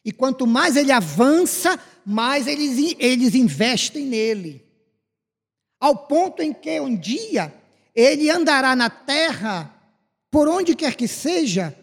E 0.04 0.10
quanto 0.10 0.46
mais 0.46 0.76
ele 0.76 0.90
avança, 0.90 1.78
mais 2.04 2.48
eles, 2.48 2.96
eles 2.98 3.34
investem 3.36 4.06
nele 4.06 4.69
ao 5.80 5.96
ponto 5.96 6.42
em 6.42 6.52
que 6.52 6.78
um 6.78 6.94
dia 6.94 7.52
ele 7.94 8.30
andará 8.30 8.76
na 8.76 8.90
terra, 8.90 9.74
por 10.30 10.46
onde 10.46 10.76
quer 10.76 10.94
que 10.94 11.08
seja, 11.08 11.76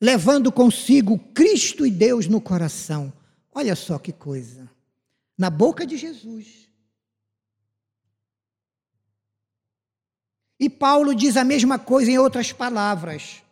levando 0.00 0.52
consigo 0.52 1.18
Cristo 1.32 1.86
e 1.86 1.90
Deus 1.90 2.26
no 2.26 2.40
coração. 2.40 3.12
Olha 3.52 3.76
só 3.76 3.98
que 3.98 4.12
coisa. 4.12 4.68
Na 5.38 5.48
boca 5.48 5.86
de 5.86 5.96
Jesus. 5.96 6.68
E 10.58 10.68
Paulo 10.68 11.14
diz 11.14 11.36
a 11.36 11.44
mesma 11.44 11.78
coisa 11.78 12.10
em 12.10 12.18
outras 12.18 12.52
palavras. 12.52 13.42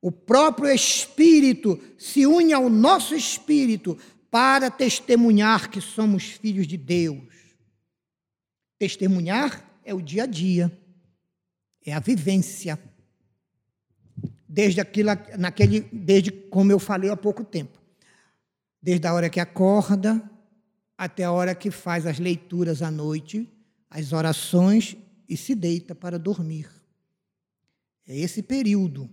O 0.00 0.12
próprio 0.12 0.70
Espírito 0.70 1.80
se 1.98 2.26
une 2.26 2.52
ao 2.52 2.68
nosso 2.68 3.14
espírito 3.14 3.98
para 4.30 4.70
testemunhar 4.70 5.70
que 5.70 5.80
somos 5.80 6.24
filhos 6.24 6.66
de 6.66 6.76
Deus. 6.76 7.33
Testemunhar 8.78 9.70
é 9.84 9.94
o 9.94 10.00
dia 10.00 10.24
a 10.24 10.26
dia, 10.26 10.72
é 11.84 11.92
a 11.92 12.00
vivência. 12.00 12.78
Desde 14.48 14.80
aquilo, 14.80 15.10
naquele, 15.38 15.80
desde 15.92 16.30
como 16.30 16.72
eu 16.72 16.78
falei 16.78 17.10
há 17.10 17.16
pouco 17.16 17.44
tempo. 17.44 17.80
Desde 18.80 19.06
a 19.06 19.14
hora 19.14 19.30
que 19.30 19.40
acorda 19.40 20.22
até 20.96 21.24
a 21.24 21.32
hora 21.32 21.54
que 21.54 21.70
faz 21.70 22.06
as 22.06 22.18
leituras 22.18 22.82
à 22.82 22.90
noite, 22.90 23.48
as 23.90 24.12
orações 24.12 24.96
e 25.28 25.36
se 25.36 25.54
deita 25.54 25.94
para 25.94 26.18
dormir. 26.18 26.68
É 28.06 28.16
esse 28.16 28.42
período. 28.42 29.08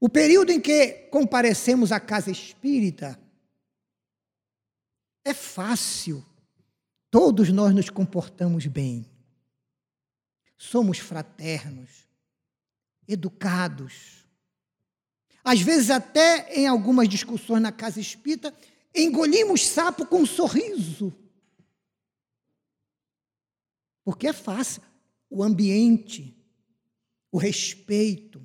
O 0.00 0.08
período 0.08 0.50
em 0.50 0.60
que 0.60 1.08
comparecemos 1.10 1.90
à 1.90 1.98
casa 1.98 2.30
espírita 2.30 3.18
é 5.24 5.34
fácil 5.34 6.24
Todos 7.10 7.50
nós 7.50 7.74
nos 7.74 7.88
comportamos 7.88 8.66
bem. 8.66 9.06
Somos 10.56 10.98
fraternos, 10.98 12.06
educados. 13.06 14.26
Às 15.42 15.60
vezes, 15.60 15.90
até 15.90 16.52
em 16.54 16.66
algumas 16.66 17.08
discussões 17.08 17.62
na 17.62 17.72
casa 17.72 18.00
espírita, 18.00 18.54
engolimos 18.94 19.66
sapo 19.66 20.04
com 20.04 20.20
um 20.20 20.26
sorriso. 20.26 21.14
Porque 24.04 24.26
é 24.26 24.32
fácil. 24.32 24.82
O 25.30 25.42
ambiente, 25.42 26.36
o 27.30 27.38
respeito, 27.38 28.44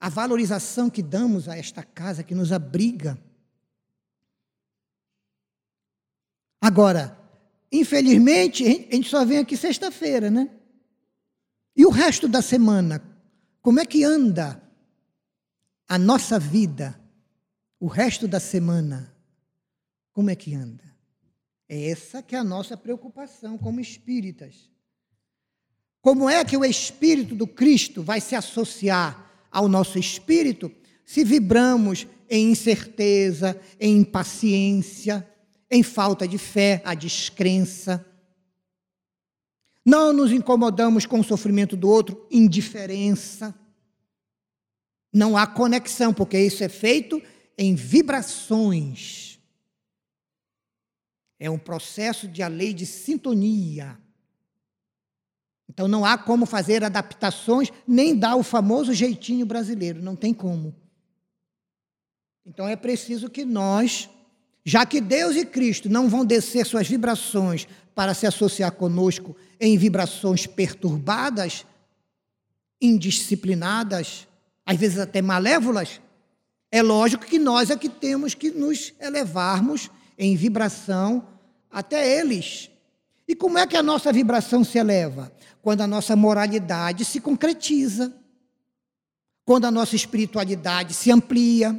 a 0.00 0.08
valorização 0.08 0.88
que 0.88 1.02
damos 1.02 1.48
a 1.48 1.56
esta 1.56 1.82
casa 1.82 2.22
que 2.22 2.34
nos 2.34 2.52
abriga. 2.52 3.18
Agora, 6.60 7.18
Infelizmente, 7.70 8.64
a 8.64 8.94
gente 8.94 9.08
só 9.08 9.24
vem 9.24 9.38
aqui 9.38 9.56
sexta-feira, 9.56 10.30
né? 10.30 10.48
E 11.76 11.84
o 11.84 11.90
resto 11.90 12.26
da 12.26 12.42
semana? 12.42 13.02
Como 13.60 13.78
é 13.78 13.86
que 13.86 14.02
anda 14.02 14.62
a 15.88 15.98
nossa 15.98 16.38
vida? 16.38 16.98
O 17.78 17.86
resto 17.86 18.26
da 18.26 18.40
semana? 18.40 19.14
Como 20.12 20.30
é 20.30 20.34
que 20.34 20.54
anda? 20.54 20.84
É 21.68 21.90
essa 21.90 22.22
que 22.22 22.34
é 22.34 22.38
a 22.38 22.44
nossa 22.44 22.76
preocupação 22.76 23.58
como 23.58 23.78
espíritas. 23.78 24.70
Como 26.00 26.28
é 26.28 26.44
que 26.44 26.56
o 26.56 26.64
espírito 26.64 27.34
do 27.34 27.46
Cristo 27.46 28.02
vai 28.02 28.20
se 28.20 28.34
associar 28.34 29.46
ao 29.50 29.68
nosso 29.68 29.98
espírito 29.98 30.72
se 31.04 31.24
vibramos 31.24 32.06
em 32.28 32.50
incerteza, 32.50 33.58
em 33.80 33.98
impaciência, 33.98 35.26
em 35.70 35.82
falta 35.82 36.26
de 36.26 36.38
fé, 36.38 36.82
a 36.84 36.94
descrença. 36.94 38.04
Não 39.84 40.12
nos 40.12 40.32
incomodamos 40.32 41.06
com 41.06 41.20
o 41.20 41.24
sofrimento 41.24 41.76
do 41.76 41.88
outro, 41.88 42.26
indiferença. 42.30 43.54
Não 45.12 45.36
há 45.36 45.46
conexão, 45.46 46.12
porque 46.12 46.38
isso 46.38 46.62
é 46.62 46.68
feito 46.68 47.22
em 47.56 47.74
vibrações. 47.74 49.38
É 51.38 51.48
um 51.48 51.58
processo 51.58 52.26
de 52.26 52.42
a 52.42 52.48
lei 52.48 52.74
de 52.74 52.84
sintonia. 52.84 53.98
Então 55.68 55.86
não 55.86 56.04
há 56.04 56.18
como 56.18 56.46
fazer 56.46 56.82
adaptações, 56.82 57.70
nem 57.86 58.16
dar 58.16 58.36
o 58.36 58.42
famoso 58.42 58.92
jeitinho 58.92 59.46
brasileiro, 59.46 60.02
não 60.02 60.16
tem 60.16 60.34
como. 60.34 60.74
Então 62.44 62.66
é 62.66 62.74
preciso 62.74 63.30
que 63.30 63.44
nós 63.44 64.08
já 64.64 64.84
que 64.84 65.00
Deus 65.00 65.36
e 65.36 65.44
Cristo 65.44 65.88
não 65.88 66.08
vão 66.08 66.24
descer 66.24 66.66
suas 66.66 66.86
vibrações 66.86 67.66
para 67.94 68.14
se 68.14 68.26
associar 68.26 68.72
conosco 68.72 69.36
em 69.60 69.76
vibrações 69.76 70.46
perturbadas, 70.46 71.64
indisciplinadas, 72.80 74.26
às 74.64 74.76
vezes 74.76 74.98
até 74.98 75.20
malévolas, 75.20 76.00
é 76.70 76.82
lógico 76.82 77.24
que 77.24 77.38
nós 77.38 77.70
é 77.70 77.76
que 77.76 77.88
temos 77.88 78.34
que 78.34 78.50
nos 78.50 78.92
elevarmos 79.00 79.90
em 80.18 80.36
vibração 80.36 81.26
até 81.70 82.18
eles. 82.18 82.70
E 83.26 83.34
como 83.34 83.58
é 83.58 83.66
que 83.66 83.76
a 83.76 83.82
nossa 83.82 84.12
vibração 84.12 84.62
se 84.62 84.78
eleva? 84.78 85.32
Quando 85.62 85.80
a 85.80 85.86
nossa 85.86 86.14
moralidade 86.14 87.04
se 87.04 87.20
concretiza, 87.20 88.14
quando 89.44 89.64
a 89.64 89.70
nossa 89.70 89.96
espiritualidade 89.96 90.92
se 90.92 91.10
amplia. 91.10 91.78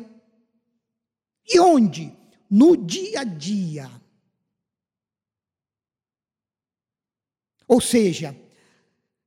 E 1.48 1.60
onde? 1.60 2.12
No 2.50 2.76
dia 2.76 3.22
a 3.22 3.24
dia. 3.24 3.90
Ou 7.68 7.80
seja, 7.80 8.36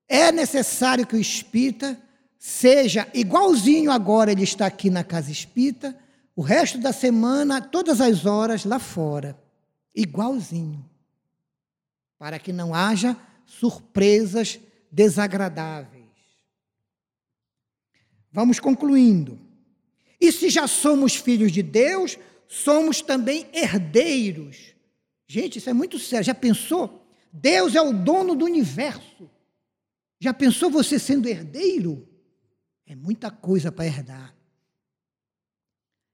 é 0.08 0.32
necessário 0.32 1.06
que 1.06 1.14
o 1.14 1.20
espírita 1.20 2.00
seja 2.38 3.08
igualzinho 3.14 3.92
agora 3.92 4.32
ele 4.32 4.42
está 4.42 4.66
aqui 4.66 4.90
na 4.90 5.04
casa 5.04 5.30
espírita, 5.30 5.96
o 6.34 6.42
resto 6.42 6.78
da 6.78 6.92
semana, 6.92 7.60
todas 7.60 8.00
as 8.00 8.26
horas 8.26 8.64
lá 8.64 8.80
fora, 8.80 9.40
igualzinho. 9.94 10.84
Para 12.18 12.38
que 12.38 12.52
não 12.52 12.74
haja 12.74 13.16
surpresas 13.46 14.58
desagradáveis. 14.90 16.02
Vamos 18.32 18.58
concluindo. 18.58 19.38
E 20.20 20.32
se 20.32 20.48
já 20.48 20.66
somos 20.66 21.14
filhos 21.14 21.52
de 21.52 21.62
Deus, 21.62 22.18
somos 22.52 23.00
também 23.00 23.46
herdeiros. 23.50 24.74
Gente, 25.26 25.58
isso 25.58 25.70
é 25.70 25.72
muito 25.72 25.98
sério. 25.98 26.26
Já 26.26 26.34
pensou? 26.34 27.02
Deus 27.32 27.74
é 27.74 27.80
o 27.80 27.94
dono 27.94 28.34
do 28.34 28.44
universo. 28.44 29.30
Já 30.20 30.34
pensou 30.34 30.68
você 30.68 30.98
sendo 30.98 31.26
herdeiro? 31.26 32.06
É 32.86 32.94
muita 32.94 33.30
coisa 33.30 33.72
para 33.72 33.86
herdar. 33.86 34.36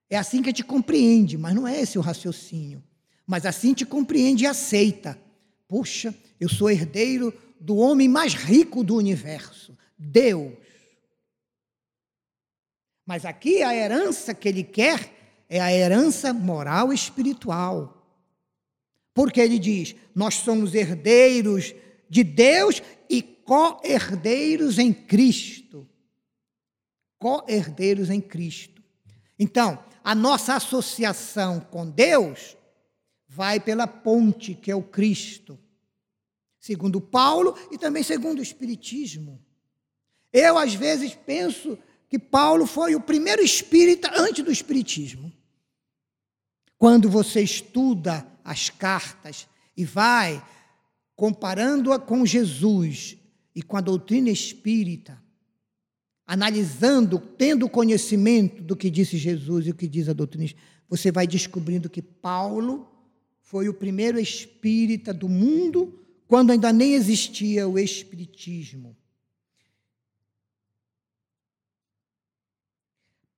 É 0.08 0.16
assim 0.16 0.40
que 0.40 0.50
gente 0.50 0.62
compreende, 0.62 1.36
mas 1.36 1.54
não 1.56 1.66
é 1.66 1.80
esse 1.80 1.98
o 1.98 2.02
raciocínio. 2.02 2.84
Mas 3.26 3.44
assim 3.44 3.74
te 3.74 3.84
compreende 3.84 4.44
e 4.44 4.46
aceita. 4.46 5.20
Puxa, 5.66 6.14
eu 6.38 6.48
sou 6.48 6.70
herdeiro 6.70 7.34
do 7.58 7.76
homem 7.76 8.08
mais 8.08 8.34
rico 8.34 8.84
do 8.84 8.94
universo, 8.94 9.76
Deus. 9.98 10.54
Mas 13.04 13.24
aqui 13.24 13.60
a 13.60 13.74
herança 13.74 14.32
que 14.32 14.48
ele 14.48 14.62
quer 14.62 15.17
é 15.48 15.60
a 15.60 15.72
herança 15.72 16.32
moral 16.32 16.92
espiritual. 16.92 17.94
Porque 19.14 19.40
ele 19.40 19.58
diz: 19.58 19.94
nós 20.14 20.34
somos 20.34 20.74
herdeiros 20.74 21.74
de 22.08 22.22
Deus 22.22 22.82
e 23.08 23.22
co-herdeiros 23.22 24.78
em 24.78 24.92
Cristo. 24.92 25.88
Co-herdeiros 27.18 28.10
em 28.10 28.20
Cristo. 28.20 28.82
Então, 29.38 29.82
a 30.04 30.14
nossa 30.14 30.54
associação 30.54 31.60
com 31.60 31.88
Deus 31.88 32.56
vai 33.26 33.60
pela 33.60 33.86
ponte 33.86 34.54
que 34.54 34.70
é 34.70 34.76
o 34.76 34.82
Cristo. 34.82 35.58
Segundo 36.58 37.00
Paulo 37.00 37.56
e 37.70 37.78
também 37.78 38.02
segundo 38.02 38.40
o 38.40 38.42
Espiritismo. 38.42 39.42
Eu, 40.32 40.58
às 40.58 40.74
vezes, 40.74 41.14
penso 41.14 41.78
que 42.08 42.18
Paulo 42.18 42.66
foi 42.66 42.94
o 42.94 43.00
primeiro 43.00 43.42
espírita 43.42 44.10
antes 44.14 44.44
do 44.44 44.50
Espiritismo. 44.50 45.32
Quando 46.78 47.10
você 47.10 47.42
estuda 47.42 48.26
as 48.44 48.70
cartas 48.70 49.48
e 49.76 49.84
vai 49.84 50.42
comparando-a 51.16 51.98
com 51.98 52.24
Jesus 52.24 53.18
e 53.54 53.60
com 53.60 53.76
a 53.76 53.80
doutrina 53.80 54.30
espírita, 54.30 55.20
analisando, 56.24 57.18
tendo 57.18 57.68
conhecimento 57.68 58.62
do 58.62 58.76
que 58.76 58.88
disse 58.88 59.18
Jesus 59.18 59.66
e 59.66 59.70
o 59.70 59.74
que 59.74 59.88
diz 59.88 60.08
a 60.08 60.12
doutrina 60.12 60.48
você 60.88 61.12
vai 61.12 61.26
descobrindo 61.26 61.90
que 61.90 62.00
Paulo 62.00 62.88
foi 63.42 63.68
o 63.68 63.74
primeiro 63.74 64.18
espírita 64.18 65.12
do 65.12 65.28
mundo 65.28 66.06
quando 66.26 66.50
ainda 66.50 66.72
nem 66.72 66.94
existia 66.94 67.68
o 67.68 67.78
espiritismo. 67.78 68.96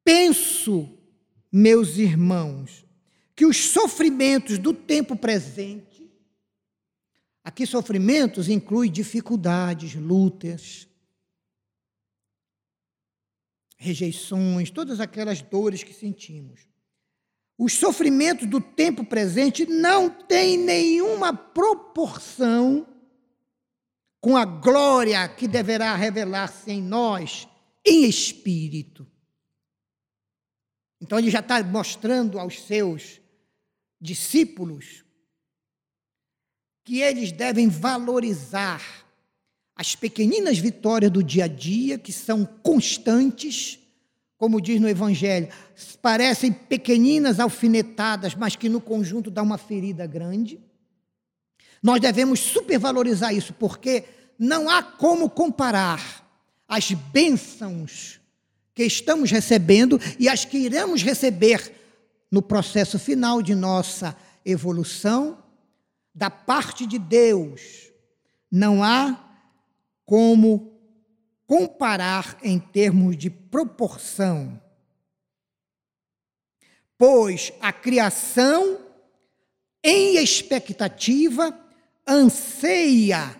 Penso, 0.04 0.88
meus 1.52 1.96
irmãos, 1.96 2.84
que 3.40 3.46
os 3.46 3.70
sofrimentos 3.70 4.58
do 4.58 4.74
tempo 4.74 5.16
presente, 5.16 6.12
aqui 7.42 7.66
sofrimentos 7.66 8.50
inclui 8.50 8.90
dificuldades, 8.90 9.94
lutas, 9.94 10.86
rejeições, 13.78 14.70
todas 14.70 15.00
aquelas 15.00 15.40
dores 15.40 15.82
que 15.82 15.94
sentimos. 15.94 16.68
Os 17.56 17.72
sofrimentos 17.72 18.46
do 18.46 18.60
tempo 18.60 19.06
presente 19.06 19.64
não 19.64 20.10
têm 20.10 20.58
nenhuma 20.58 21.32
proporção 21.32 22.86
com 24.20 24.36
a 24.36 24.44
glória 24.44 25.26
que 25.30 25.48
deverá 25.48 25.96
revelar-se 25.96 26.70
em 26.70 26.82
nós 26.82 27.48
em 27.86 28.04
espírito. 28.04 29.10
Então 31.00 31.18
ele 31.18 31.30
já 31.30 31.40
está 31.40 31.64
mostrando 31.64 32.38
aos 32.38 32.60
seus 32.60 33.19
discípulos 34.00 35.04
que 36.84 37.00
eles 37.00 37.30
devem 37.30 37.68
valorizar 37.68 38.82
as 39.76 39.94
pequeninas 39.94 40.58
vitórias 40.58 41.10
do 41.10 41.22
dia 41.22 41.44
a 41.44 41.48
dia, 41.48 41.98
que 41.98 42.12
são 42.12 42.44
constantes, 42.44 43.78
como 44.36 44.60
diz 44.60 44.80
no 44.80 44.88
Evangelho, 44.88 45.48
parecem 46.02 46.52
pequeninas 46.52 47.38
alfinetadas, 47.38 48.34
mas 48.34 48.56
que 48.56 48.68
no 48.68 48.80
conjunto 48.80 49.30
dá 49.30 49.42
uma 49.42 49.58
ferida 49.58 50.06
grande. 50.06 50.60
Nós 51.82 52.00
devemos 52.00 52.40
supervalorizar 52.40 53.34
isso, 53.34 53.54
porque 53.54 54.04
não 54.38 54.68
há 54.68 54.82
como 54.82 55.30
comparar 55.30 56.26
as 56.68 56.92
bênçãos 56.92 58.20
que 58.74 58.84
estamos 58.84 59.30
recebendo 59.30 60.00
e 60.18 60.28
as 60.28 60.44
que 60.44 60.58
iremos 60.58 61.02
receber 61.02 61.79
no 62.30 62.40
processo 62.40 62.98
final 62.98 63.42
de 63.42 63.54
nossa 63.54 64.16
evolução, 64.44 65.42
da 66.14 66.30
parte 66.30 66.86
de 66.86 66.98
Deus, 66.98 67.90
não 68.50 68.82
há 68.82 69.18
como 70.04 70.78
comparar 71.46 72.38
em 72.42 72.58
termos 72.58 73.16
de 73.16 73.30
proporção. 73.30 74.60
Pois 76.96 77.52
a 77.60 77.72
criação, 77.72 78.78
em 79.82 80.16
expectativa, 80.16 81.58
anseia 82.06 83.36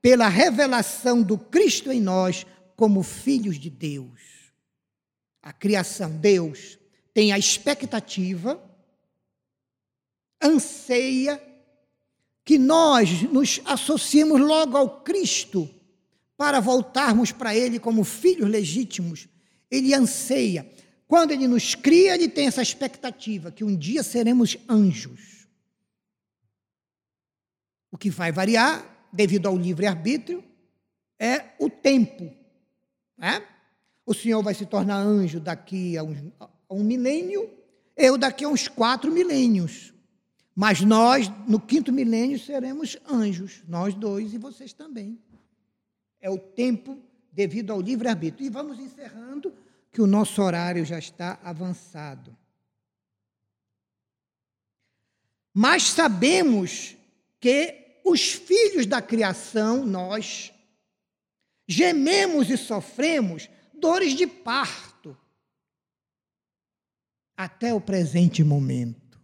pela 0.00 0.28
revelação 0.28 1.22
do 1.22 1.36
Cristo 1.36 1.90
em 1.90 2.00
nós 2.00 2.46
como 2.76 3.02
filhos 3.02 3.58
de 3.58 3.68
Deus 3.68 4.40
a 5.42 5.52
criação, 5.52 6.10
Deus, 6.16 6.78
tem 7.12 7.32
a 7.32 7.38
expectativa, 7.38 8.60
anseia 10.40 11.42
que 12.44 12.58
nós 12.58 13.22
nos 13.22 13.60
associemos 13.64 14.40
logo 14.40 14.76
ao 14.76 15.02
Cristo 15.02 15.68
para 16.36 16.58
voltarmos 16.58 17.32
para 17.32 17.54
Ele 17.54 17.78
como 17.78 18.02
filhos 18.02 18.48
legítimos. 18.48 19.28
Ele 19.70 19.94
anseia. 19.94 20.68
Quando 21.06 21.32
Ele 21.32 21.46
nos 21.46 21.74
cria, 21.74 22.14
Ele 22.14 22.28
tem 22.28 22.46
essa 22.46 22.62
expectativa 22.62 23.52
que 23.52 23.62
um 23.62 23.76
dia 23.76 24.02
seremos 24.02 24.56
anjos. 24.68 25.46
O 27.90 27.98
que 27.98 28.08
vai 28.08 28.32
variar, 28.32 29.08
devido 29.12 29.46
ao 29.46 29.56
livre-arbítrio, 29.56 30.42
é 31.18 31.50
o 31.58 31.68
tempo. 31.68 32.32
Né? 33.18 33.46
O 34.06 34.14
senhor 34.14 34.42
vai 34.42 34.54
se 34.54 34.64
tornar 34.64 34.96
anjo 34.96 35.38
daqui 35.38 35.98
a, 35.98 36.02
a 36.40 36.48
um 36.74 36.84
milênio, 36.84 37.50
eu 37.96 38.16
daqui 38.16 38.44
a 38.44 38.48
uns 38.48 38.68
quatro 38.68 39.10
milênios. 39.10 39.92
Mas 40.54 40.80
nós, 40.80 41.28
no 41.48 41.60
quinto 41.60 41.92
milênio, 41.92 42.38
seremos 42.38 42.96
anjos, 43.08 43.62
nós 43.66 43.94
dois 43.94 44.34
e 44.34 44.38
vocês 44.38 44.72
também. 44.72 45.18
É 46.20 46.28
o 46.28 46.38
tempo 46.38 46.98
devido 47.32 47.72
ao 47.72 47.80
livre-arbítrio. 47.80 48.46
E 48.46 48.50
vamos 48.50 48.78
encerrando, 48.78 49.52
que 49.92 50.00
o 50.00 50.06
nosso 50.06 50.40
horário 50.40 50.84
já 50.84 50.98
está 50.98 51.38
avançado. 51.42 52.36
Mas 55.52 55.84
sabemos 55.84 56.96
que 57.40 58.00
os 58.04 58.32
filhos 58.32 58.86
da 58.86 59.02
criação, 59.02 59.84
nós, 59.84 60.52
gememos 61.66 62.50
e 62.50 62.56
sofremos 62.56 63.48
dores 63.74 64.12
de 64.12 64.26
parto 64.26 64.89
até 67.44 67.72
o 67.72 67.80
presente 67.80 68.44
momento. 68.44 69.18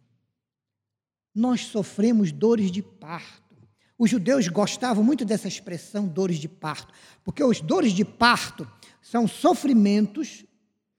Nós 1.35 1.62
sofremos 1.67 2.33
dores 2.33 2.71
de 2.71 2.83
parto. 2.83 3.57
Os 3.99 4.11
judeus 4.11 4.49
gostavam 4.49 5.05
muito 5.05 5.25
dessa 5.25 5.49
expressão 5.49 6.07
dores 6.07 6.39
de 6.39 6.49
parto, 6.49 6.93
porque 7.23 7.45
os 7.45 7.61
dores 7.61 7.93
de 7.93 8.05
parto 8.05 8.67
são 9.03 9.29
sofrimentos, 9.29 10.45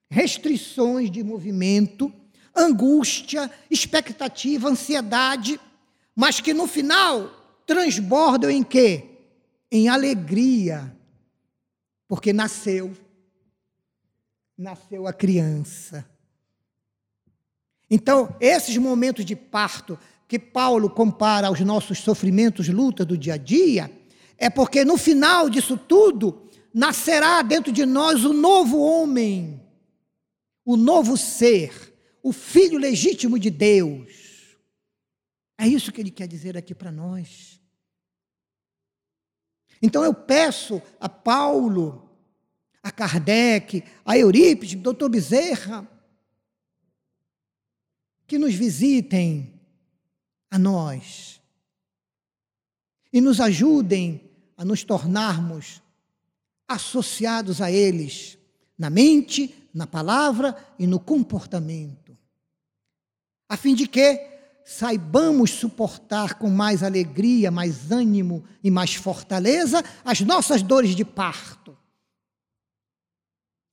restrições 0.10 1.10
de 1.10 1.24
movimento, 1.24 2.14
angústia, 2.56 3.52
expectativa, 3.70 4.70
ansiedade, 4.70 5.60
mas 6.16 6.40
que 6.40 6.54
no 6.54 6.68
final 6.68 7.62
transbordam 7.66 8.50
em 8.50 8.64
quê? 8.64 9.22
Em 9.72 9.90
alegria, 9.90 10.96
porque 12.08 12.32
nasceu 12.32 12.96
nasceu 14.58 15.06
a 15.06 15.14
criança. 15.14 16.17
Então, 17.90 18.36
esses 18.40 18.76
momentos 18.78 19.24
de 19.24 19.36
parto 19.36 19.98
que 20.28 20.38
Paulo 20.38 20.90
compara 20.90 21.48
aos 21.48 21.60
nossos 21.62 22.00
sofrimentos, 22.00 22.68
lutas 22.68 23.06
do 23.06 23.18
dia 23.18 23.36
a 23.36 23.38
dia, 23.38 23.90
é 24.38 24.50
porque 24.50 24.84
no 24.84 24.98
final 24.98 25.50
disso 25.50 25.78
tudo 25.78 26.50
nascerá 26.74 27.42
dentro 27.42 27.72
de 27.72 27.86
nós 27.86 28.26
o 28.26 28.34
novo 28.34 28.78
homem, 28.80 29.62
o 30.66 30.76
novo 30.76 31.16
ser, 31.16 31.94
o 32.22 32.34
filho 32.34 32.78
legítimo 32.78 33.40
de 33.40 33.50
Deus. 33.50 34.58
É 35.58 35.68
isso 35.68 35.92
que 35.92 36.02
ele 36.02 36.12
quer 36.12 36.28
dizer 36.28 36.58
aqui 36.58 36.76
para 36.76 36.92
nós. 36.92 37.60
Então 39.82 40.04
eu 40.04 40.14
peço 40.14 40.82
a 41.00 41.08
Paulo 41.08 42.08
a 42.88 42.92
Kardec, 42.92 43.84
a 44.06 44.18
Eurípides, 44.18 44.76
doutor 44.76 45.10
Bezerra, 45.10 45.86
que 48.28 48.38
nos 48.38 48.54
visitem 48.54 49.54
a 50.52 50.60
nós 50.60 51.42
e 53.12 53.22
nos 53.22 53.40
ajudem 53.40 54.22
a 54.58 54.66
nos 54.66 54.84
tornarmos 54.84 55.82
associados 56.68 57.62
a 57.62 57.72
eles 57.72 58.38
na 58.78 58.90
mente, 58.90 59.56
na 59.74 59.88
palavra 59.88 60.56
e 60.78 60.86
no 60.86 61.00
comportamento, 61.00 62.16
a 63.50 63.56
fim 63.56 63.74
de 63.74 63.88
que 63.88 64.38
saibamos 64.66 65.52
suportar 65.52 66.34
com 66.34 66.50
mais 66.50 66.84
alegria, 66.84 67.50
mais 67.50 67.90
ânimo 67.90 68.44
e 68.62 68.70
mais 68.70 68.94
fortaleza 68.94 69.82
as 70.04 70.20
nossas 70.20 70.62
dores 70.62 70.94
de 70.94 71.06
parto. 71.06 71.78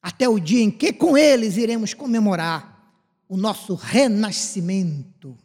Até 0.00 0.28
o 0.28 0.38
dia 0.38 0.62
em 0.62 0.70
que 0.70 0.92
com 0.92 1.18
eles 1.18 1.56
iremos 1.56 1.92
comemorar 1.92 2.73
o 3.34 3.36
nosso 3.36 3.74
renascimento. 3.74 5.36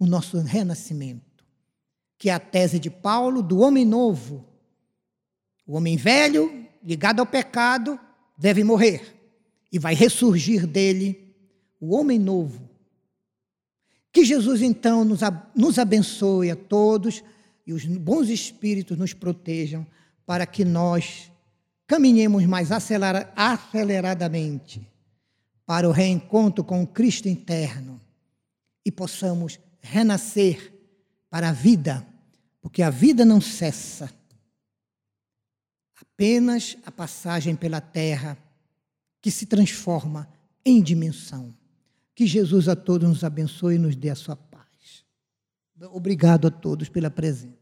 O 0.00 0.06
nosso 0.06 0.40
renascimento, 0.40 1.44
que 2.18 2.28
é 2.28 2.32
a 2.32 2.40
tese 2.40 2.80
de 2.80 2.90
Paulo 2.90 3.40
do 3.40 3.60
homem 3.60 3.84
novo. 3.84 4.44
O 5.64 5.76
homem 5.76 5.96
velho, 5.96 6.66
ligado 6.82 7.20
ao 7.20 7.26
pecado, 7.26 7.96
deve 8.36 8.64
morrer 8.64 9.16
e 9.70 9.78
vai 9.78 9.94
ressurgir 9.94 10.66
dele 10.66 11.32
o 11.80 11.94
homem 11.94 12.18
novo. 12.18 12.68
Que 14.12 14.24
Jesus 14.24 14.60
então 14.60 15.04
nos, 15.04 15.78
abençoe 15.78 16.50
a 16.50 16.56
todos 16.56 17.22
e 17.64 17.72
os 17.72 17.84
bons 17.84 18.28
espíritos 18.28 18.98
nos 18.98 19.14
protejam 19.14 19.86
para 20.26 20.46
que 20.46 20.64
nós 20.64 21.30
caminhemos 21.86 22.44
mais 22.44 22.72
aceleradamente 22.72 24.91
para 25.66 25.88
o 25.88 25.92
reencontro 25.92 26.64
com 26.64 26.82
o 26.82 26.86
Cristo 26.86 27.28
interno 27.28 28.00
e 28.84 28.90
possamos 28.90 29.58
renascer 29.80 30.72
para 31.30 31.48
a 31.48 31.52
vida, 31.52 32.06
porque 32.60 32.82
a 32.82 32.90
vida 32.90 33.24
não 33.24 33.40
cessa. 33.40 34.12
Apenas 36.00 36.76
a 36.84 36.90
passagem 36.90 37.56
pela 37.56 37.80
terra 37.80 38.36
que 39.20 39.30
se 39.30 39.46
transforma 39.46 40.28
em 40.64 40.82
dimensão. 40.82 41.54
Que 42.14 42.26
Jesus 42.26 42.68
a 42.68 42.76
todos 42.76 43.08
nos 43.08 43.24
abençoe 43.24 43.76
e 43.76 43.78
nos 43.78 43.96
dê 43.96 44.10
a 44.10 44.14
sua 44.14 44.36
paz. 44.36 45.04
Obrigado 45.90 46.46
a 46.46 46.50
todos 46.50 46.88
pela 46.88 47.10
presença. 47.10 47.61